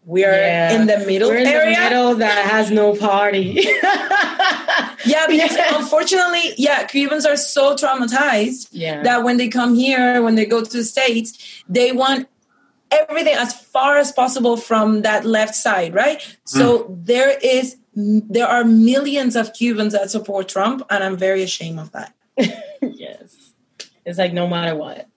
[0.04, 0.72] We are Yeah.
[0.72, 1.74] in the middle We're in area.
[1.74, 3.66] the middle that has no party.
[5.04, 5.78] Yeah, because Yeah.
[5.78, 9.02] unfortunately, yeah, Cubans are so traumatized yeah.
[9.02, 12.28] that when they come here, when they go to the States, they want
[12.90, 16.20] everything as far as possible from that left side, right?
[16.44, 17.06] So mm.
[17.06, 21.92] there is there are millions of Cubans that support Trump, and I'm very ashamed of
[21.92, 22.14] that.
[22.82, 23.52] yes.
[24.04, 25.08] It's like no matter what.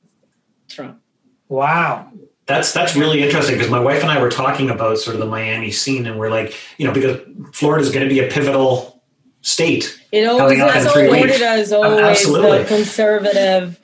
[0.70, 1.02] Trump.
[1.50, 2.12] Wow.
[2.46, 5.28] That's that's really interesting because my wife and I were talking about sort of the
[5.28, 7.20] Miami scene, and we're like, you know, because
[7.54, 9.04] Florida is going to be a pivotal
[9.42, 10.00] state.
[10.12, 12.60] It always Coming has in three Florida is always Absolutely.
[12.60, 13.80] the conservative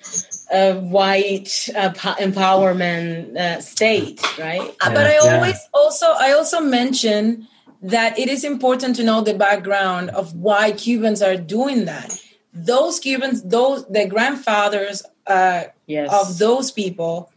[0.51, 4.61] uh, white uh, empowerment uh, state, right?
[4.81, 5.35] Uh, but I Yeah.
[5.35, 7.47] always also I also mention
[7.91, 12.09] that it is important to know the background of why Cubans are doing that.
[12.53, 16.09] Those Cubans, those the grandfathers uh, Yes.
[16.11, 17.31] of those people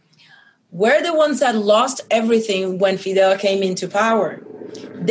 [0.71, 4.41] were the ones that lost everything when Fidel came into power.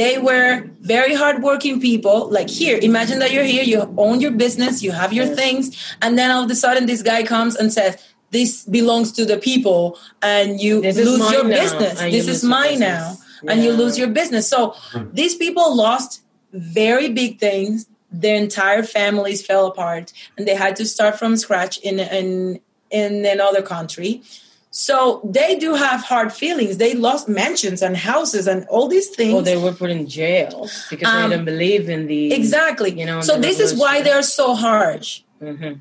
[0.00, 2.28] They were very hardworking people.
[2.30, 5.36] Like here, imagine that you're here, you own your business, you have your Yes.
[5.36, 5.64] things,
[6.02, 7.96] and then all of a sudden this guy comes and says,
[8.30, 11.96] "This belongs to the people," and you This lose your now, business.
[12.16, 13.18] This is mine business.
[13.42, 14.48] Now, and you lose your business.
[14.48, 14.74] So
[15.12, 16.22] these people lost
[16.52, 17.86] very big things.
[18.10, 22.60] Their entire families fell apart, and they had to start from scratch in in
[22.90, 24.22] in another country.
[24.70, 26.76] So they do have hard feelings.
[26.76, 29.32] They lost mansions and houses and all these things.
[29.34, 32.90] Well, they were put in jail because Um, they didn't believe in the exactly.
[32.98, 35.22] You know, so this is why they're so harsh.
[35.40, 35.72] hmm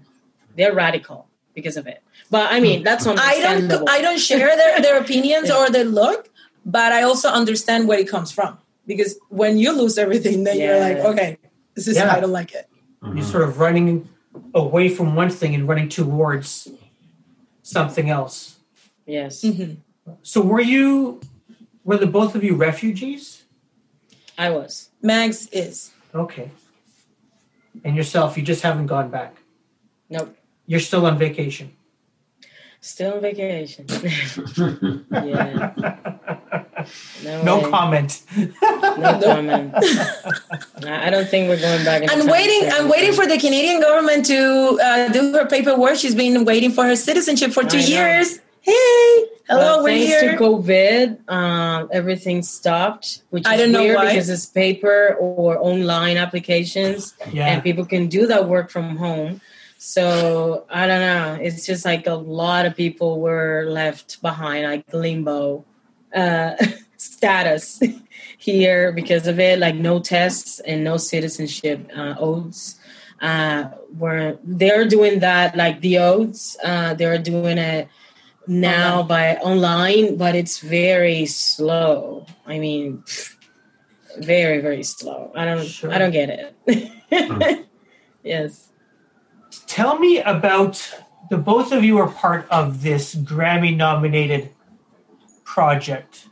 [0.55, 2.01] They're radical because of it.
[2.31, 3.19] But I mean, that's not.
[3.19, 3.89] I don't.
[3.89, 6.29] I don't share their, their opinions or their look,
[6.67, 8.59] but I also understand where it comes from.
[8.85, 11.37] Because when you lose everything, then you're like, okay,
[11.75, 12.13] this is Yeah.
[12.13, 12.69] I don't like it.
[13.01, 14.07] You're sort of running
[14.53, 16.67] away from one thing and running towards
[17.63, 18.55] something else.
[19.05, 19.77] yes, Mhm.
[20.23, 21.19] So were you
[21.83, 23.43] were the both of you refugees?
[24.37, 24.89] I was.
[25.01, 25.91] Mags is.
[26.13, 26.51] Okay.
[27.85, 29.37] And yourself, you just haven't gone back.
[30.09, 30.35] Nope.
[30.65, 31.71] You're still on vacation.
[32.81, 33.85] Still on vacation.
[35.11, 35.73] yeah.
[37.23, 38.21] No, No comment.
[38.97, 39.73] No comment.
[39.75, 42.03] I I don't think we're going back.
[42.09, 42.69] I'm waiting.
[42.71, 45.95] I'm waiting for the Canadian government to uh, do her paperwork.
[45.97, 48.39] She's been waiting for her citizenship for two years.
[48.61, 50.31] Hey, hello, But we're thanks here.
[50.33, 54.07] to COVID, um, everything stopped, which is I don't know why.
[54.09, 57.47] because it's paper or online applications, Yeah.
[57.47, 59.39] and people can do that work from home.
[59.77, 61.37] So I don't know.
[61.41, 65.65] It's just like a lot of people were left behind, like limbo
[66.13, 66.55] uh,
[66.97, 67.79] status
[68.37, 69.59] here because of it.
[69.59, 72.79] Like no tests and no citizenship uh, oaths.
[73.21, 76.57] Uh, were they're doing that like the oaths?
[76.63, 77.87] Uh, they're doing it
[78.47, 82.25] now by online, but it's very slow.
[82.45, 83.03] I mean,
[84.19, 85.31] very very slow.
[85.35, 85.91] I don't Sure.
[85.91, 87.67] I don't get it.
[88.23, 88.69] yes.
[89.65, 90.93] Tell me about
[91.29, 94.49] the both of you are part of this Grammy nominated
[95.43, 96.27] project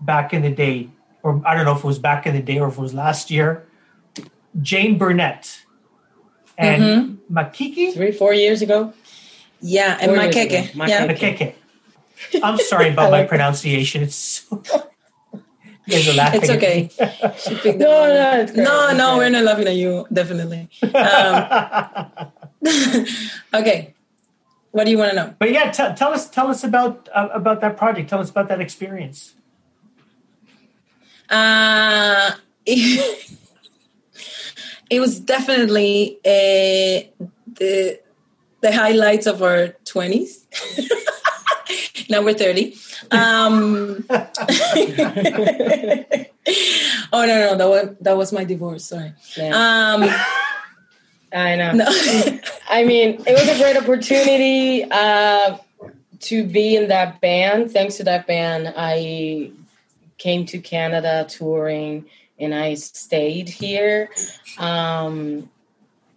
[0.00, 0.90] back in the day,
[1.22, 2.94] or I don't know if it was back in the day or if it was
[2.94, 3.66] last year.
[4.62, 5.64] Jane Bunnett
[6.56, 8.92] and Makiki Three four years ago.
[9.60, 10.64] Yeah, and Four my years keke.
[10.64, 10.68] ago.
[10.74, 11.06] My Yeah.
[11.06, 11.54] Makeke.
[12.42, 14.02] I'm sorry about my pronunciation.
[14.02, 14.62] It's so.
[15.88, 16.40] You're laughing.
[16.42, 16.90] It's okay.
[16.98, 17.32] me.
[17.38, 20.04] She picked No, no, it's no, no, we're not laughing at you.
[20.12, 20.68] Definitely.
[20.82, 20.90] Um,
[23.54, 23.94] okay.
[24.72, 25.34] What do you want to know?
[25.38, 28.10] but yeah, tell tell us tell us about uh, about that project.
[28.10, 29.34] Tell us about that experience.
[31.30, 32.32] Uh,
[32.66, 33.30] it,
[34.90, 38.00] it was definitely uh, the
[38.60, 40.46] the highlights of our twenties.
[42.10, 42.76] now we're thirty.
[43.10, 44.04] Um,
[47.12, 48.84] oh no, no, that was that was my divorce.
[48.84, 49.14] Sorry.
[49.36, 49.94] Yeah.
[49.94, 50.10] Um,
[51.32, 51.72] I know.
[51.72, 51.84] no.
[52.68, 55.58] I mean, it was a great opportunity uh,
[56.20, 57.70] to be in that band.
[57.70, 59.50] Thanks to that band, I
[60.18, 62.06] came to Canada touring
[62.38, 64.10] and I stayed here.
[64.58, 65.50] Um,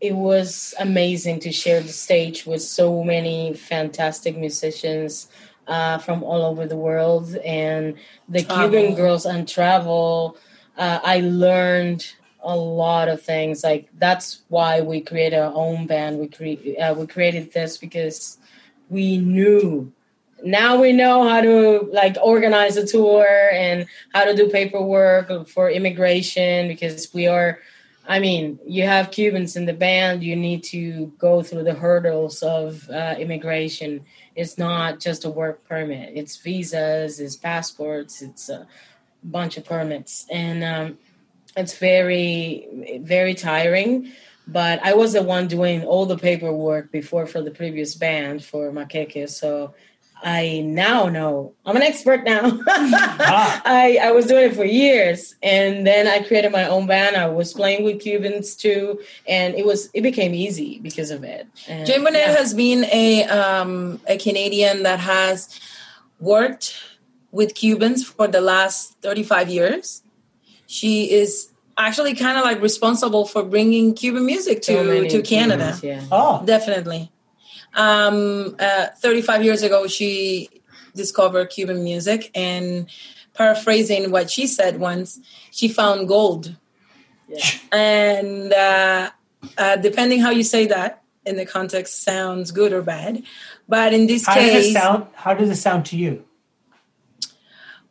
[0.01, 5.27] it was amazing to share the stage with so many fantastic musicians
[5.67, 7.35] uh, from all over the world.
[7.37, 7.95] And
[8.27, 8.69] the Travel.
[8.69, 10.37] Cuban Girls on Travel,
[10.77, 13.63] uh, I learned a lot of things.
[13.63, 16.19] Like that's why we created our own band.
[16.19, 18.37] We cre- uh, we created this because
[18.89, 19.91] we knew.
[20.41, 25.69] Now we know how to like organize a tour and how to do paperwork for
[25.69, 27.59] immigration because we are.
[28.07, 30.23] I mean, you have Cubans in the band.
[30.23, 34.03] You need to go through the hurdles of uh, immigration.
[34.35, 36.13] It's not just a work permit.
[36.15, 37.19] It's visas.
[37.19, 38.23] It's passports.
[38.23, 38.65] It's a
[39.23, 40.97] bunch of permits, and um,
[41.57, 44.11] it's very very tiring
[44.47, 48.71] but i was the one doing all the paperwork before for the previous band for
[48.71, 49.73] Maqueque so
[50.23, 53.61] i now know i'm an expert now Ah.
[53.65, 57.27] I, I was doing it for years and then i created my own band i
[57.27, 61.85] was playing with cubans too and it was it became easy because of it and,
[61.85, 62.35] Jane Bunnett yeah.
[62.35, 65.59] has been a um, a Canadian that has
[66.19, 66.75] worked
[67.31, 70.03] with Cubans for the last 35 years.
[70.69, 75.75] She is actually kind of like responsible for bringing Cuban music to many to Canada.
[75.79, 77.11] Cubans, yeah Oh, Definitely.
[77.73, 80.47] Um, uh, 35 years ago, she
[80.93, 82.87] discovered Cuban music and
[83.33, 86.55] paraphrasing what she said once, she found gold.
[87.27, 87.45] Yeah.
[87.71, 89.09] And uh,
[89.57, 93.23] uh, depending how you say that in the context, sounds good or bad.
[93.67, 95.07] But in this how does it case, sound?
[95.15, 96.25] How does it sound to you?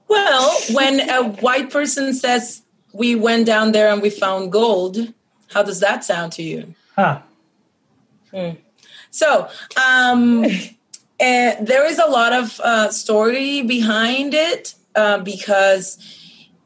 [0.09, 2.63] well, when a white person says
[2.99, 5.15] we went down there and we found gold,
[5.55, 6.75] how does that sound to you?
[6.97, 7.21] Huh?
[9.11, 9.49] So,
[9.87, 10.45] um,
[11.21, 15.99] eh, there is a lot of uh, story behind it uh, because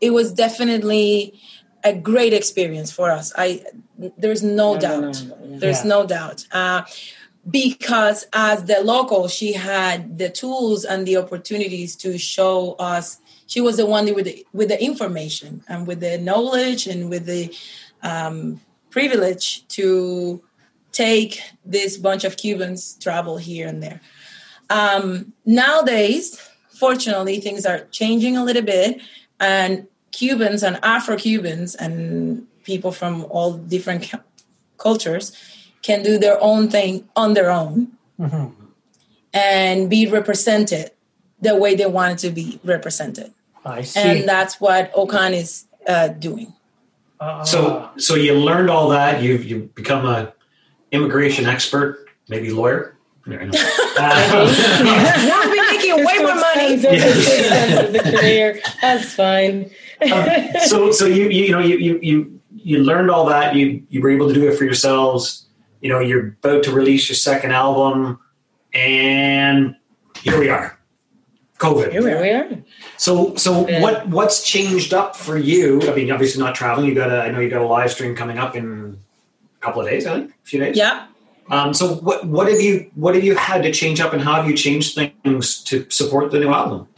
[0.01, 1.39] it was definitely
[1.85, 3.33] a great experience for us.
[3.37, 3.63] I
[4.19, 5.01] there's no No, no, doubt.
[5.01, 5.59] no, no, yeah.
[5.59, 5.89] There's Yeah.
[5.95, 6.47] no doubt.
[6.51, 6.83] Uh,
[7.51, 13.19] because as the local, she had the tools and the opportunities to show us.
[13.53, 17.27] She was the one with the, with the information and with the knowledge and with
[17.27, 17.55] the
[18.03, 20.43] um, privilege to
[20.91, 24.01] take this bunch of Cubans travel here and there.
[24.71, 26.41] Um, nowadays,
[26.71, 29.03] fortunately, things are changing a little bit,
[29.39, 34.25] and Cubans and Afro Cubans and people from all different cu-
[34.79, 35.37] cultures
[35.83, 37.89] can do their own thing on their own
[38.19, 38.55] Mhm.
[39.35, 40.93] and be represented
[41.43, 43.31] the way they want to be represented.
[43.65, 44.01] I see.
[44.01, 46.53] And that's what Okan is uh, doing.
[47.21, 47.45] Ah.
[47.45, 49.23] So, so you learned all that.
[49.23, 50.33] You've you become a
[50.91, 52.97] immigration expert, maybe lawyer.
[53.27, 53.49] There, I.
[53.95, 54.49] Uh,
[55.23, 56.77] We'll be making way more money.
[56.77, 58.59] Than the career.
[58.81, 59.71] That's fine.
[60.11, 60.27] um,
[60.65, 63.55] so, so you, you you know you you you you learned all that.
[63.55, 65.47] You you were able to do it for yourselves.
[65.83, 68.19] You know, you're about to release your second album,
[68.73, 69.77] and
[70.23, 70.79] here we are,
[71.63, 71.93] COVID.
[71.93, 72.49] Here we are.
[72.97, 73.81] So, so Yeah.
[73.81, 75.81] what what's changed up for you?
[75.89, 76.89] I mean, obviously not traveling.
[76.89, 78.99] You got a, I know you got a live stream coming up in
[79.59, 80.07] a couple of days.
[80.07, 80.77] I think a few days.
[80.77, 81.07] Yeah.
[81.51, 84.35] Um, so what what have you what have you had to change up, and how
[84.35, 86.89] have you changed things to support the new album?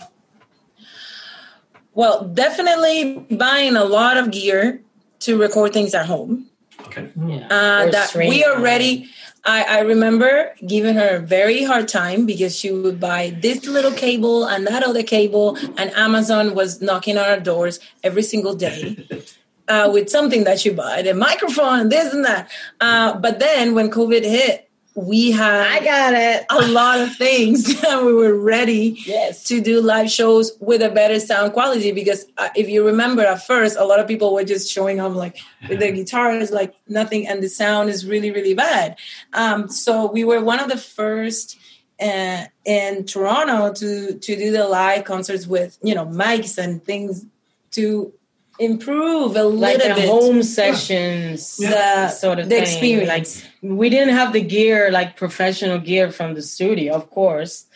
[1.95, 4.81] Well, definitely buying a lot of gear
[5.21, 6.47] to record things at home.
[6.87, 7.11] Okay.
[7.16, 7.47] Yeah.
[7.47, 8.28] uh, that stream.
[8.28, 9.09] we already
[9.45, 13.93] I, I remember giving her a very hard time because she would buy this little
[13.93, 19.07] cable and that other cable and amazon was knocking on our doors every single day
[19.68, 23.91] uh, with something that she bought a microphone this and that uh, but then when
[23.91, 24.64] covid hit
[24.97, 26.47] we had I got it.
[26.51, 29.42] a lot of things and we were ready Yes.
[29.45, 33.45] to do live shows with a better sound quality because uh, if you remember at
[33.45, 35.38] first a lot of people were just showing up like
[35.68, 38.97] with their guitars like nothing and the sound is really really bad
[39.32, 41.59] um, so we were one of the first
[42.01, 47.26] uh, in toronto to to do the live concerts with you know mics and things
[47.72, 48.12] to
[48.59, 52.63] improve a Like little the bit home sessions the, sort of the thing.
[52.63, 57.67] experience Like we didn't have the gear, like professional gear from the studio, of course.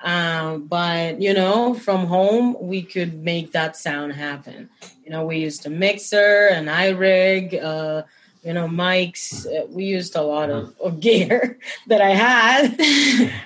[0.00, 4.70] Um, but you know, from home we could make that sound happen.
[5.04, 8.02] You know, we used a mixer, an iRig, uh,
[8.44, 9.46] you know, mics.
[9.46, 11.58] Uh, we used a lot of, of gear
[11.88, 12.78] that I had,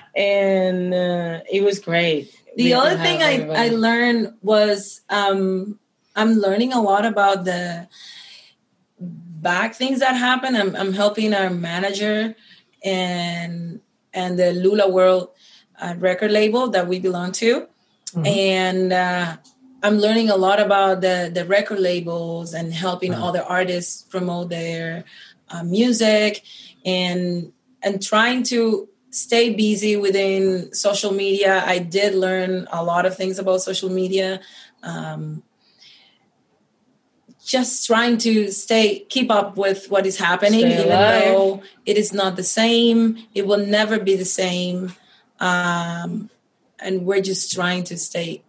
[0.15, 2.31] and uh, it was great.
[2.55, 5.79] the We other thing I, I learned was um,
[6.15, 7.87] I'm learning a lot about the
[8.99, 10.55] back things that happen.
[10.55, 12.35] I'm, I'm helping our manager
[12.83, 13.81] and
[14.13, 15.29] and the Lula World
[15.81, 17.67] uh, record label that we belong to,
[18.13, 18.27] Mhm.
[18.27, 19.37] and uh,
[19.81, 23.21] I'm learning a lot about the the record labels and helping Right.
[23.21, 25.03] other artists promote their
[25.49, 26.43] uh, music
[26.85, 27.51] and
[27.81, 31.63] and trying to stay busy within social media.
[31.65, 34.39] I did learn a lot of things about social media.
[34.83, 35.43] Um,
[37.45, 41.23] just trying to stay keep up with what is happening, Stay even alive.
[41.25, 43.17] though it is not the same.
[43.35, 44.93] It will never be the same.
[45.39, 46.29] Um,
[46.79, 48.43] and we're just trying to stay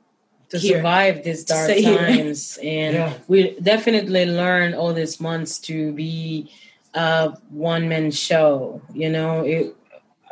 [0.50, 0.78] to here.
[0.78, 1.98] survive these dark stay here.
[1.98, 3.12] times and Yeah.
[3.26, 6.50] we definitely learned all these months to be
[6.94, 9.74] a one man show you know it,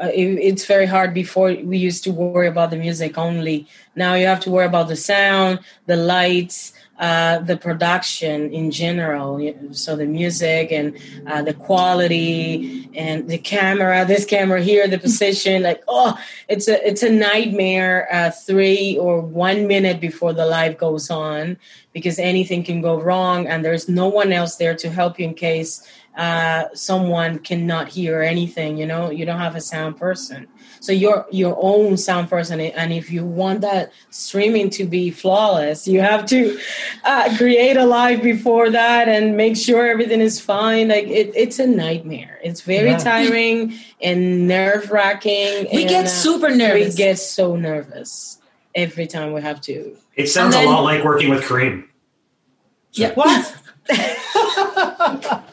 [0.00, 4.14] uh, it it's very hard before we used to worry about the music only now
[4.14, 9.40] you have to worry about the sound the lights uh, the production in general
[9.72, 15.62] so the music and uh, the quality and the camera this camera here the position
[15.62, 16.16] like oh
[16.48, 21.56] it's a it's a nightmare uh, three or one minute before the live goes on
[21.92, 25.34] because anything can go wrong and there's no one else there to help you in
[25.34, 25.86] case
[26.16, 29.10] uh, someone cannot hear anything you know?
[29.10, 30.46] You don't have a sound person.
[30.80, 35.86] So you're your own sound person and if you want that streaming to be flawless
[35.86, 36.58] you have to
[37.04, 40.88] uh, create a live before that and make sure everything is fine.
[40.88, 42.40] Like it, it's a nightmare.
[42.42, 42.98] It's very Yeah.
[42.98, 48.38] tiring and nerve-wracking we and, get uh, super we get so nervous
[48.74, 51.84] every time we have to It sounds And a lot like working with Kareem.
[52.92, 53.12] yeah.
[53.14, 53.54] What?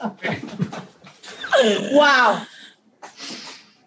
[1.92, 2.46] wow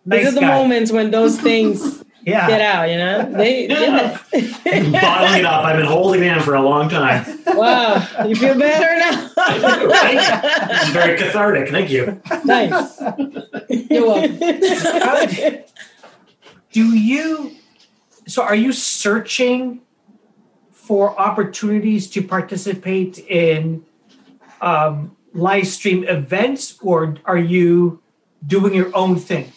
[0.04, 0.48] Nice these are the guy.
[0.48, 2.46] moments when those things Yeah.
[2.48, 4.18] get out you know they Yeah.
[4.32, 5.00] yeah.
[5.00, 5.64] Bottling it up.
[5.64, 7.24] I've been holding it in for a long time.
[7.56, 9.28] wow you feel better now
[10.68, 11.68] This is very cathartic.
[11.70, 12.20] Thank you.
[12.44, 13.00] nice
[13.68, 15.58] You're welcome.
[16.72, 17.52] Do you?
[18.28, 19.80] So, are you searching
[20.92, 23.82] for opportunities to participate in
[24.60, 28.02] um, live stream events, or are you
[28.46, 29.50] doing your own thing?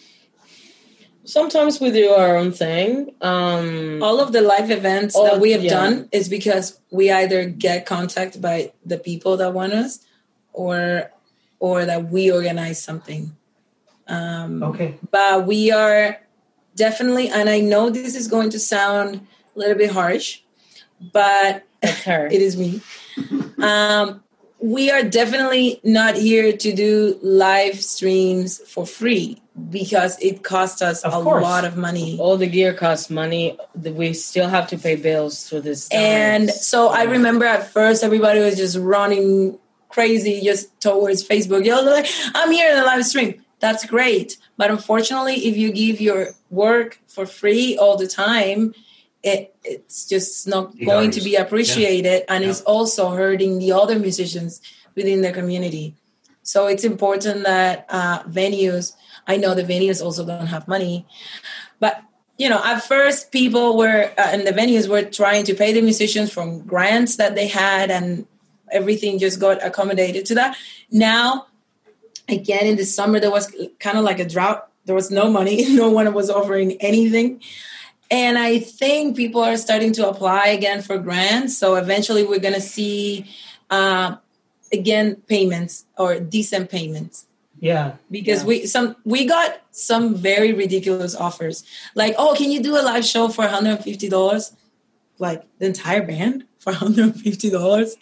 [1.26, 5.54] sometimes we do our own thing um all of the live events Oh, that we
[5.54, 5.74] have yeah.
[5.78, 10.06] done is because we either get contact by the people that want us
[10.54, 11.10] or
[11.60, 13.36] or that we organize something
[14.08, 15.00] um, Okay.
[15.10, 16.22] but we are
[16.76, 19.26] definitely and i know this is going to sound
[19.56, 20.45] a little bit harsh
[21.14, 22.82] but that's her it is me
[23.62, 24.22] um,
[24.60, 31.04] we are definitely not here to do live streams for free because it costs us
[31.04, 31.44] Of a course.
[31.44, 35.62] lot of money all the gear costs money we still have to pay bills for
[35.62, 36.00] this time.
[36.00, 39.58] And so I remember at first everybody was just running
[39.90, 41.64] crazy just towards Facebook.
[41.66, 43.42] You're like, I'm here in the live stream.
[43.62, 44.38] That's great.
[44.58, 48.74] But unfortunately, if you give your work for free all the time,
[49.26, 52.52] it, it's just not going gotta be appreciated and Yeah.
[52.52, 54.62] it's also hurting the other musicians
[54.94, 55.96] within the community.
[56.44, 58.94] So it's important that uh, venues,
[59.26, 61.08] I know the venues also don't have money,
[61.80, 62.04] but
[62.38, 65.82] you know, at first people were uh, and the venues were trying to pay the
[65.82, 68.28] musicians from grants that they had, and
[68.72, 70.58] everything just got accommodated to that.
[70.92, 71.48] Now,
[72.28, 73.50] again, in the summer there was
[73.80, 74.68] kind of like a drought.
[74.86, 75.64] There was no money.
[75.84, 77.42] No one was offering anything.
[78.12, 81.58] And I think people are starting to apply again for grants.
[81.58, 83.26] So eventually we're going to see,
[83.70, 84.18] uh,
[84.72, 87.26] again, payments or decent payments
[87.60, 87.94] Yeah.
[88.12, 88.48] because Yeah.
[88.48, 91.64] we some we got some very ridiculous offers
[91.96, 94.52] like oh can you do a live show for $150
[95.20, 97.96] like the entire band for $150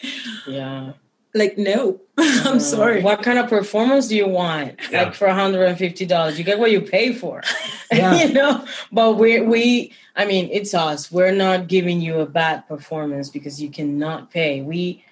[0.46, 0.92] Yeah.
[1.34, 4.78] Like no i'm Uh, sorry What kind of performance do you want?
[4.90, 5.04] Yeah.
[5.04, 6.38] Like for $150.
[6.38, 7.42] You get what you pay for.
[7.92, 8.14] Yeah.
[8.20, 8.64] you know?
[8.90, 11.10] But we we I mean, it's us.
[11.12, 14.62] We're not giving you a bad performance because you cannot pay.
[14.62, 15.04] We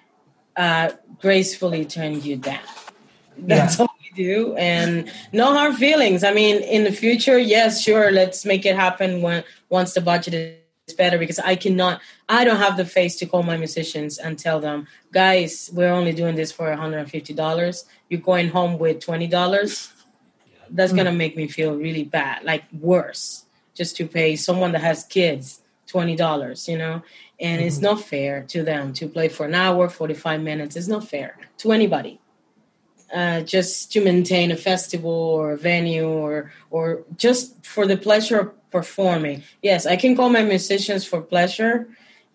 [0.55, 2.67] uh gracefully turn you down.
[3.37, 4.55] That's all we do.
[4.55, 6.23] And no hard feelings.
[6.23, 10.33] I mean, in the future, yes, sure, let's make it happen when once the budget
[10.33, 14.37] is better because I cannot I don't have the face to call my musicians and
[14.37, 17.85] tell them, guys, we're only doing this for $150.
[18.09, 19.93] You're going home with $20.
[20.69, 20.97] That's Mm.
[20.97, 25.61] gonna make me feel really bad, like worse, just to pay someone that has kids
[25.87, 27.01] $20, you know?
[27.39, 30.75] And it's not fair to them to play for an hour, 45 minutes.
[30.75, 32.19] It's not fair to anybody.
[33.13, 38.39] Uh, just to maintain a festival or a venue or or just for the pleasure
[38.39, 39.43] of performing.
[39.61, 41.87] Yes, I can call my musicians for pleasure,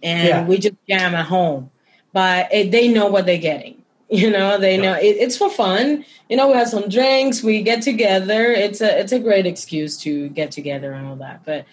[0.05, 0.47] and Yeah.
[0.47, 1.71] we just jam at home.
[2.13, 3.75] But it, they know what they're getting.
[4.11, 6.03] You know, they know it, it's for fun.
[6.31, 8.53] You know, we have some drinks, we get together.
[8.53, 11.67] It's a it's a great excuse to get together and all that, but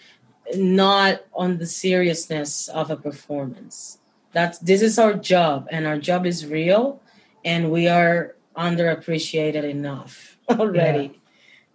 [0.58, 4.00] not on the seriousness of a performance.
[4.34, 7.02] That's this is our job, and our job is real,
[7.46, 11.20] and we are underappreciated enough already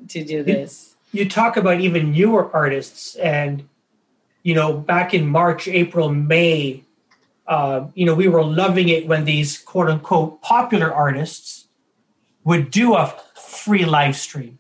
[0.09, 0.97] to do this.
[1.13, 3.69] you talk about even newer artists and
[4.43, 6.83] you know back in march april may
[7.47, 11.67] uh, you know we were loving it when these quote unquote popular artists
[12.45, 14.59] would do a free live stream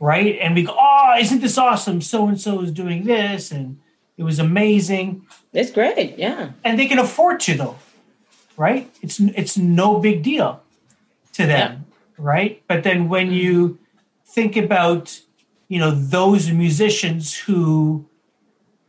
[0.00, 0.38] right?
[0.40, 2.00] And we go oh isn't this awesome?
[2.00, 3.80] So and so is doing this and
[4.16, 5.26] it was amazing.
[5.52, 6.50] It's great, yeah.
[6.62, 7.76] and they can afford to though
[8.56, 8.90] right?
[9.02, 10.62] It's it's no big deal
[11.34, 12.62] to them right?
[12.68, 13.78] But then when you
[14.24, 15.20] think about
[15.68, 18.06] you know those musicians who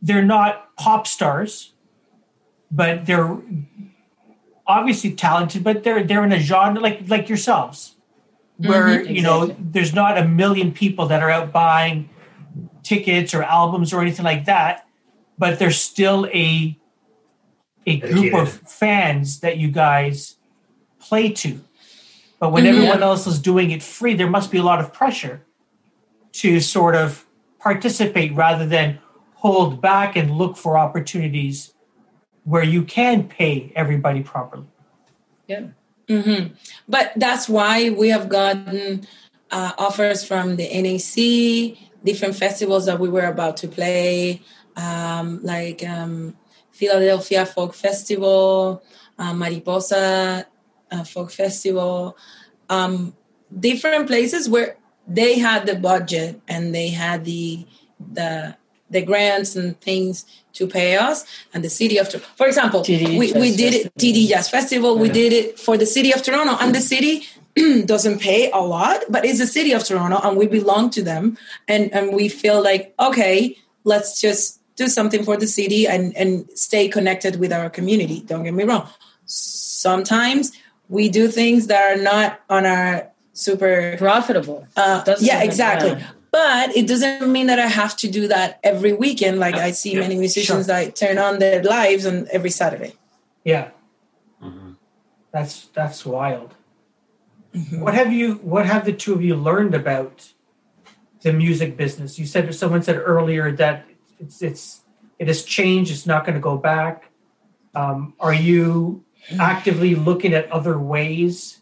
[0.02, 1.72] they're not pop stars
[2.70, 3.38] but they're
[4.66, 7.94] obviously talented but they're they're in a genre like like yourselves
[8.58, 12.08] where Mhm, you know there's not a million people that are out buying
[12.82, 14.86] tickets or albums or anything like that
[15.38, 16.78] but there's still a
[17.86, 20.36] a group of fans that you guys
[20.98, 21.60] play to
[22.38, 22.68] but when Mhm.
[22.70, 25.42] everyone else is doing it free there must be a lot of pressure
[26.32, 27.24] to sort of
[27.58, 28.98] participate rather than
[29.34, 31.74] hold back and look for opportunities
[32.44, 34.66] where you can pay everybody properly
[35.48, 35.66] Yeah.
[36.08, 36.44] hmm
[36.88, 39.06] But that's why we have gotten
[39.50, 44.42] uh, offers from the NAC, different festivals that we were about to play,
[44.76, 46.36] um, like um,
[46.72, 48.82] Philadelphia Folk Festival,
[49.18, 50.46] uh, Mariposa
[50.90, 52.16] uh, Folk Festival,
[52.68, 53.14] um,
[53.58, 54.76] different places where
[55.06, 57.66] they had the budget and they had the
[58.12, 58.56] the
[58.90, 62.28] the grants and things to pay us and the city of Toronto.
[62.36, 65.86] for example TD we, we did it TD Jazz Festival we did it for the
[65.86, 67.24] city of Toronto and the city
[67.86, 71.38] doesn't pay a lot but it's the city of Toronto and we belong to them
[71.68, 76.48] and and we feel like okay let's just do something for the city and and
[76.54, 78.20] stay connected with our community.
[78.20, 78.88] Don't get me wrong.
[79.24, 80.52] Sometimes
[80.88, 84.66] we do things that are not on our super Profitable.
[84.76, 85.90] uh, yeah, exactly.
[85.90, 86.06] Yeah.
[86.32, 89.38] But it doesn't mean that I have to do that every weekend.
[89.38, 90.74] Like I see Yeah, many musicians sure.
[90.74, 92.92] that turn on their lives on every Saturday.
[93.44, 93.68] yeah
[94.42, 94.74] Mhm.
[95.32, 96.50] that's that's wild
[97.54, 97.78] Mhm.
[97.80, 100.32] what have you what have the two of you learned about
[101.22, 103.86] the music business you said someone said earlier that
[104.18, 104.80] it's it's
[105.20, 106.96] it has changed it's not going to go back
[107.74, 109.04] um, are you
[109.38, 111.60] actively looking at other ways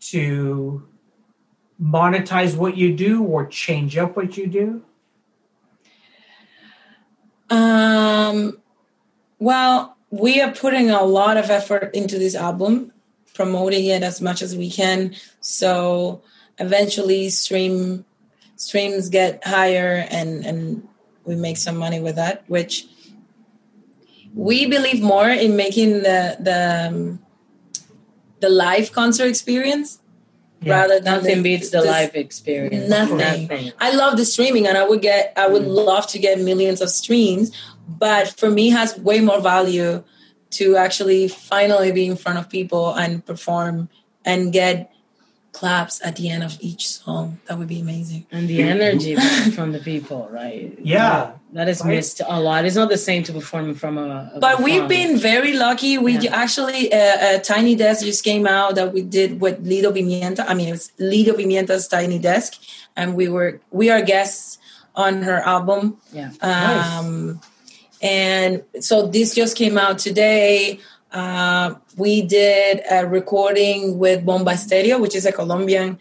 [0.00, 0.86] to
[1.80, 4.82] monetize what you do or change up what you do
[7.50, 8.60] Um,
[9.38, 12.92] well, we are putting a lot of effort into this album,
[13.34, 15.14] promoting it as much as we can.
[15.40, 16.22] So
[16.58, 18.04] eventually, stream
[18.56, 20.88] streams get higher, and and
[21.24, 22.44] we make some money with that.
[22.48, 22.86] Which
[24.38, 27.18] we believe more in making the the um,
[28.40, 29.98] the live concert experience
[30.62, 30.74] Yeah.
[30.78, 32.88] rather than Nothing beats the this- live experience.
[32.88, 33.18] Nothing.
[33.18, 33.72] Nothing.
[33.86, 36.88] I love the streaming and I would get I would love to get millions of
[37.02, 37.46] streams,
[38.04, 39.92] but for me it has way more value
[40.58, 41.22] to actually
[41.52, 43.88] finally be in front of people and perform
[44.24, 44.90] and get
[45.58, 47.26] claps at the end of each song.
[47.46, 48.22] That would be amazing.
[48.30, 49.14] And the energy
[49.56, 50.78] from the people, right?
[50.94, 51.32] Yeah.
[51.52, 52.64] That is missed a lot.
[52.66, 54.30] It's not the same to perform from a.
[54.34, 55.92] a But we've been very lucky.
[55.98, 56.42] We Yeah.
[56.42, 60.44] actually, uh, uh, Tiny Desk just came out that we did with Lido Pimienta.
[60.46, 62.50] I mean, it's Lido Pimienta's Tiny Desk,
[62.98, 63.50] and we were
[63.80, 64.58] we are guests
[64.94, 65.82] on her album.
[66.12, 66.30] Yeah.
[66.42, 67.40] Um,
[68.00, 70.78] And so this just came out today.
[71.12, 75.98] Uh, we did a recording with Bomba Stereo, which is a Colombian,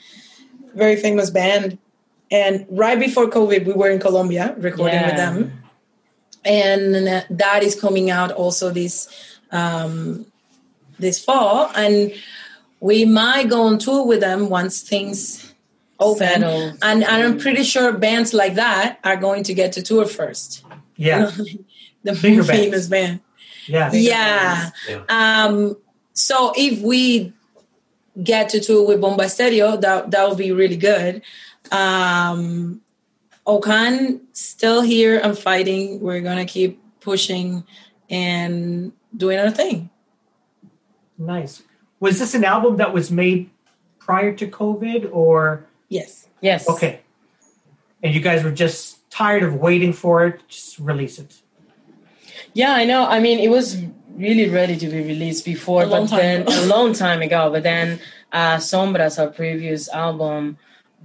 [0.75, 1.77] very famous band.
[2.29, 5.63] And right before COVID, we were in Colombia recording with them.
[6.43, 9.07] And that is coming out also this
[9.51, 10.25] um,
[10.99, 11.71] this fall.
[11.75, 12.13] And
[12.79, 15.53] we might go on tour with them once things
[15.99, 16.27] open.
[16.27, 16.61] Settle.
[16.81, 20.63] And, and I'm pretty sure bands like that are going to get to tour first.
[20.95, 21.31] Yeah.
[22.03, 22.49] the Bigger bands.
[22.49, 23.19] famous band.
[23.67, 23.91] Yeah.
[23.93, 24.69] Yeah.
[24.89, 25.03] Yeah.
[25.09, 25.77] Um,
[26.13, 27.33] so if we
[28.21, 31.21] get to tour with Bomba Stereo, that that would be really good.
[31.71, 32.81] Um,
[33.45, 35.99] Okan still here and fighting.
[35.99, 37.63] We're gonna keep pushing
[38.09, 39.89] and doing our thing.
[41.17, 41.63] Nice.
[41.99, 43.49] Was this an album that was made
[43.99, 46.27] prior to COVID or Yes.
[46.41, 46.69] Yes.
[46.69, 47.01] okay?
[48.03, 51.41] And you guys were just tired of waiting for it, just release it.
[52.61, 53.01] Yeah, I know.
[53.05, 53.67] I mean, it was
[54.25, 56.63] really ready to be released before, A long but time then ago.
[56.63, 57.41] a long time ago.
[57.51, 57.99] But then
[58.39, 60.57] uh, Sombras, our previous album,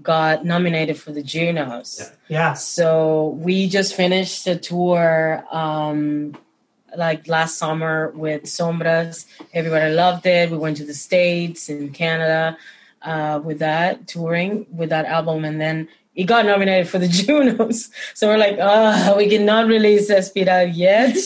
[0.02, 1.90] got nominated for the Junos.
[2.00, 2.08] Yeah.
[2.38, 2.52] Yeah.
[2.54, 6.34] So we just finished the tour um,
[6.96, 9.26] like last summer with Sombras.
[9.52, 10.50] Everybody loved it.
[10.50, 12.56] We went to the States and Canada
[13.02, 17.90] uh, with that touring with that album, and then it got nominated for the Junos.
[18.14, 21.16] So we're like, oh, we cannot release Espiral yet.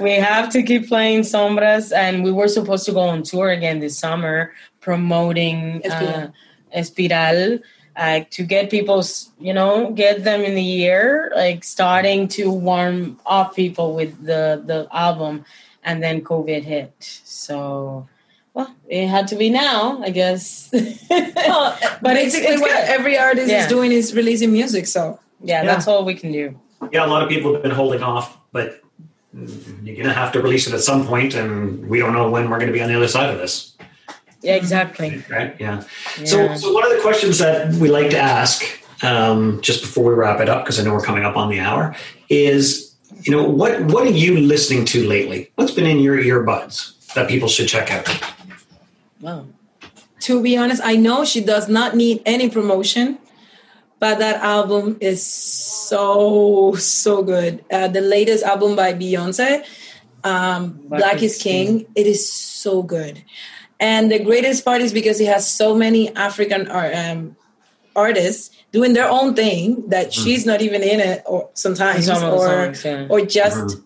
[0.00, 3.80] we have to keep playing Sombras, and we were supposed to go on tour again
[3.80, 6.30] this summer promoting uh,
[6.76, 7.60] Espiral
[7.98, 9.02] like to get people,
[9.40, 14.62] you know, get them in the ear, like starting to warm up people with the
[14.64, 15.44] the album,
[15.82, 16.94] and then COVID hit.
[17.24, 18.08] So,
[18.58, 20.68] well, it had to be now, I guess.
[21.10, 22.88] Well, But it's- basically it's what good.
[22.98, 23.62] every artist Yeah.
[23.62, 24.86] is doing is releasing music.
[24.86, 25.66] So yeah, Yeah.
[25.70, 26.58] that's all we can do.
[26.92, 28.80] Yeah, a lot of people have been holding off, but
[29.32, 32.50] you're going to have to release it at some point, and we don't know when
[32.50, 33.76] we're going to be on the other side of this.
[34.42, 35.22] Yeah, exactly.
[35.30, 35.54] Right?
[35.58, 35.82] Yeah.
[36.18, 36.24] Yeah.
[36.24, 38.64] So, so one of the questions that we like to ask
[39.02, 41.60] um, just before we wrap it up, because I know we're coming up on the
[41.60, 41.94] hour,
[42.28, 45.50] is you know what what are you listening to lately?
[45.56, 48.06] What's been in your earbuds that people should check out?
[49.20, 49.46] Wow.
[50.20, 53.18] to be honest, I know she does not need any promotion,
[53.98, 57.64] but that album is so so good.
[57.70, 59.64] Uh, the latest album by Beyonce,
[60.24, 61.86] um, Black, is King.
[61.94, 63.22] It is so good,
[63.80, 67.36] and the greatest part is because it has so many African ar- um,
[67.96, 72.30] artists doing their own thing that she's not even in it, or sometimes, Some of
[72.30, 73.06] the or songs, yeah.
[73.08, 73.78] or just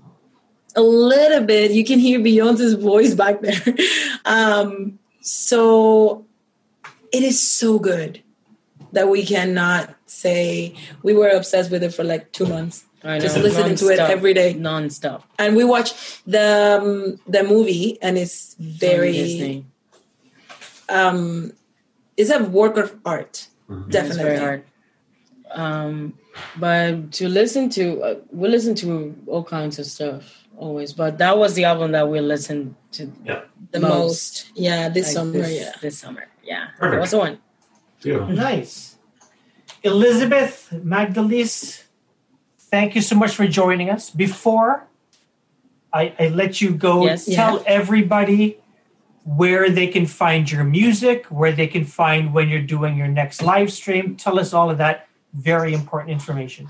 [0.77, 1.71] a little bit.
[1.71, 3.61] You can hear Beyonce's voice back there.
[4.25, 6.27] Um, so
[7.13, 8.23] it is so good
[8.93, 12.85] that we cannot say we were obsessed with it for like two months.
[13.05, 13.43] I Just know.
[13.43, 14.53] listening to it every day.
[14.53, 15.25] Non-stop.
[15.39, 19.65] And we watch the um, the movie, and it's very
[20.89, 21.53] um,
[22.17, 23.49] it's a work of art.
[23.69, 23.87] Mhm.
[23.87, 24.23] It's Definitely.
[24.23, 24.65] very hard.
[25.51, 26.19] Um,
[26.59, 30.93] but to listen to, uh, we listen to all kinds of stuff always.
[30.93, 33.07] But that was the album that we listened to
[33.73, 33.83] The Most.
[33.83, 35.73] most, yeah, this like, summer, this, yeah.
[35.81, 36.27] this summer.
[36.45, 36.93] Yeah, Perfect.
[36.93, 37.39] that was the one.
[38.03, 38.35] Beautiful.
[38.35, 38.97] Nice.
[39.83, 41.83] Elizabeth Magdelys,
[42.59, 44.11] thank you so much for joining us.
[44.11, 44.87] Before
[45.93, 47.27] I, I let you go, Yes.
[47.27, 48.59] tell everybody
[49.25, 53.43] where they can find your music, where they can find when you're doing your next
[53.43, 54.17] live stream.
[54.17, 56.69] Tell us all of that very important information.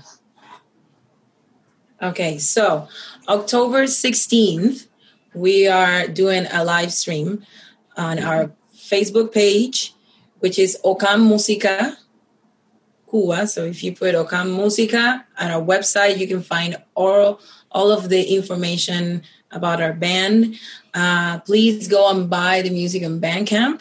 [2.03, 2.89] Okay, so
[3.29, 4.87] October 16th,
[5.33, 7.45] we are doing a live stream
[7.95, 9.95] on our Facebook page,
[10.39, 11.95] which is Okan Música
[13.09, 13.47] Cuba.
[13.47, 17.39] So if you put Okan Música on our website, you can find all,
[17.71, 20.59] all of the information about our band.
[20.93, 23.79] Uh, please go and buy the music on Bandcamp.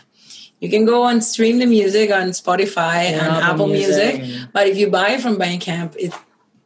[0.60, 4.48] You can go and stream the music on Spotify Yeah, and Apple Music Music.
[4.52, 6.14] But if you buy it from Bandcamp, it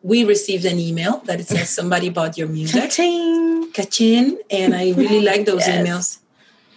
[0.06, 2.80] we received an email that it says somebody bought your music.
[2.82, 3.72] Ka-ching!
[3.76, 5.74] Kachin, and I really like those Yes.
[5.82, 6.06] emails.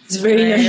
[0.06, 0.64] It's very nice.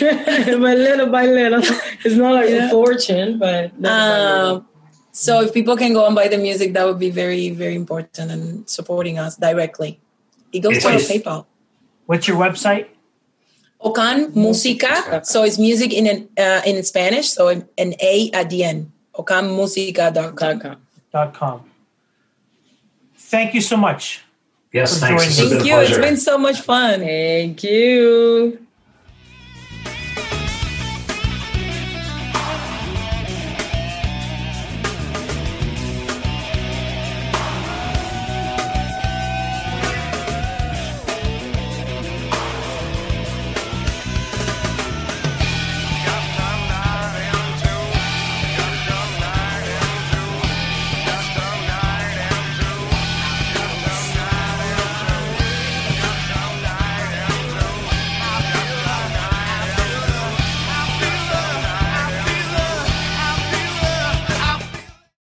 [0.00, 1.60] Yeah, but little by little,
[2.04, 2.66] it's not like Yeah.
[2.66, 4.56] a fortune, but little by little.
[4.56, 4.66] Um,
[5.12, 8.30] so if people can go and buy the music, that would be very, very important
[8.32, 10.00] and supporting us directly.
[10.52, 11.02] It goes It's to our.
[11.12, 11.40] PayPal.
[12.06, 12.86] What's your website?
[13.84, 15.20] Okan Musica.
[15.22, 17.28] So it's music in an, uh, in Spanish.
[17.28, 18.90] So an, an A at the end.
[19.14, 20.76] Okanmusica.com.
[21.12, 21.67] Dot com.
[23.30, 23.40] Dot com.
[23.40, 24.24] Thank you so much.
[24.72, 25.22] Yes, thanks.
[25.22, 25.50] joining This has us.
[25.50, 25.96] been Thank you.
[25.96, 27.00] It's been so much fun.
[27.00, 28.67] Thank you.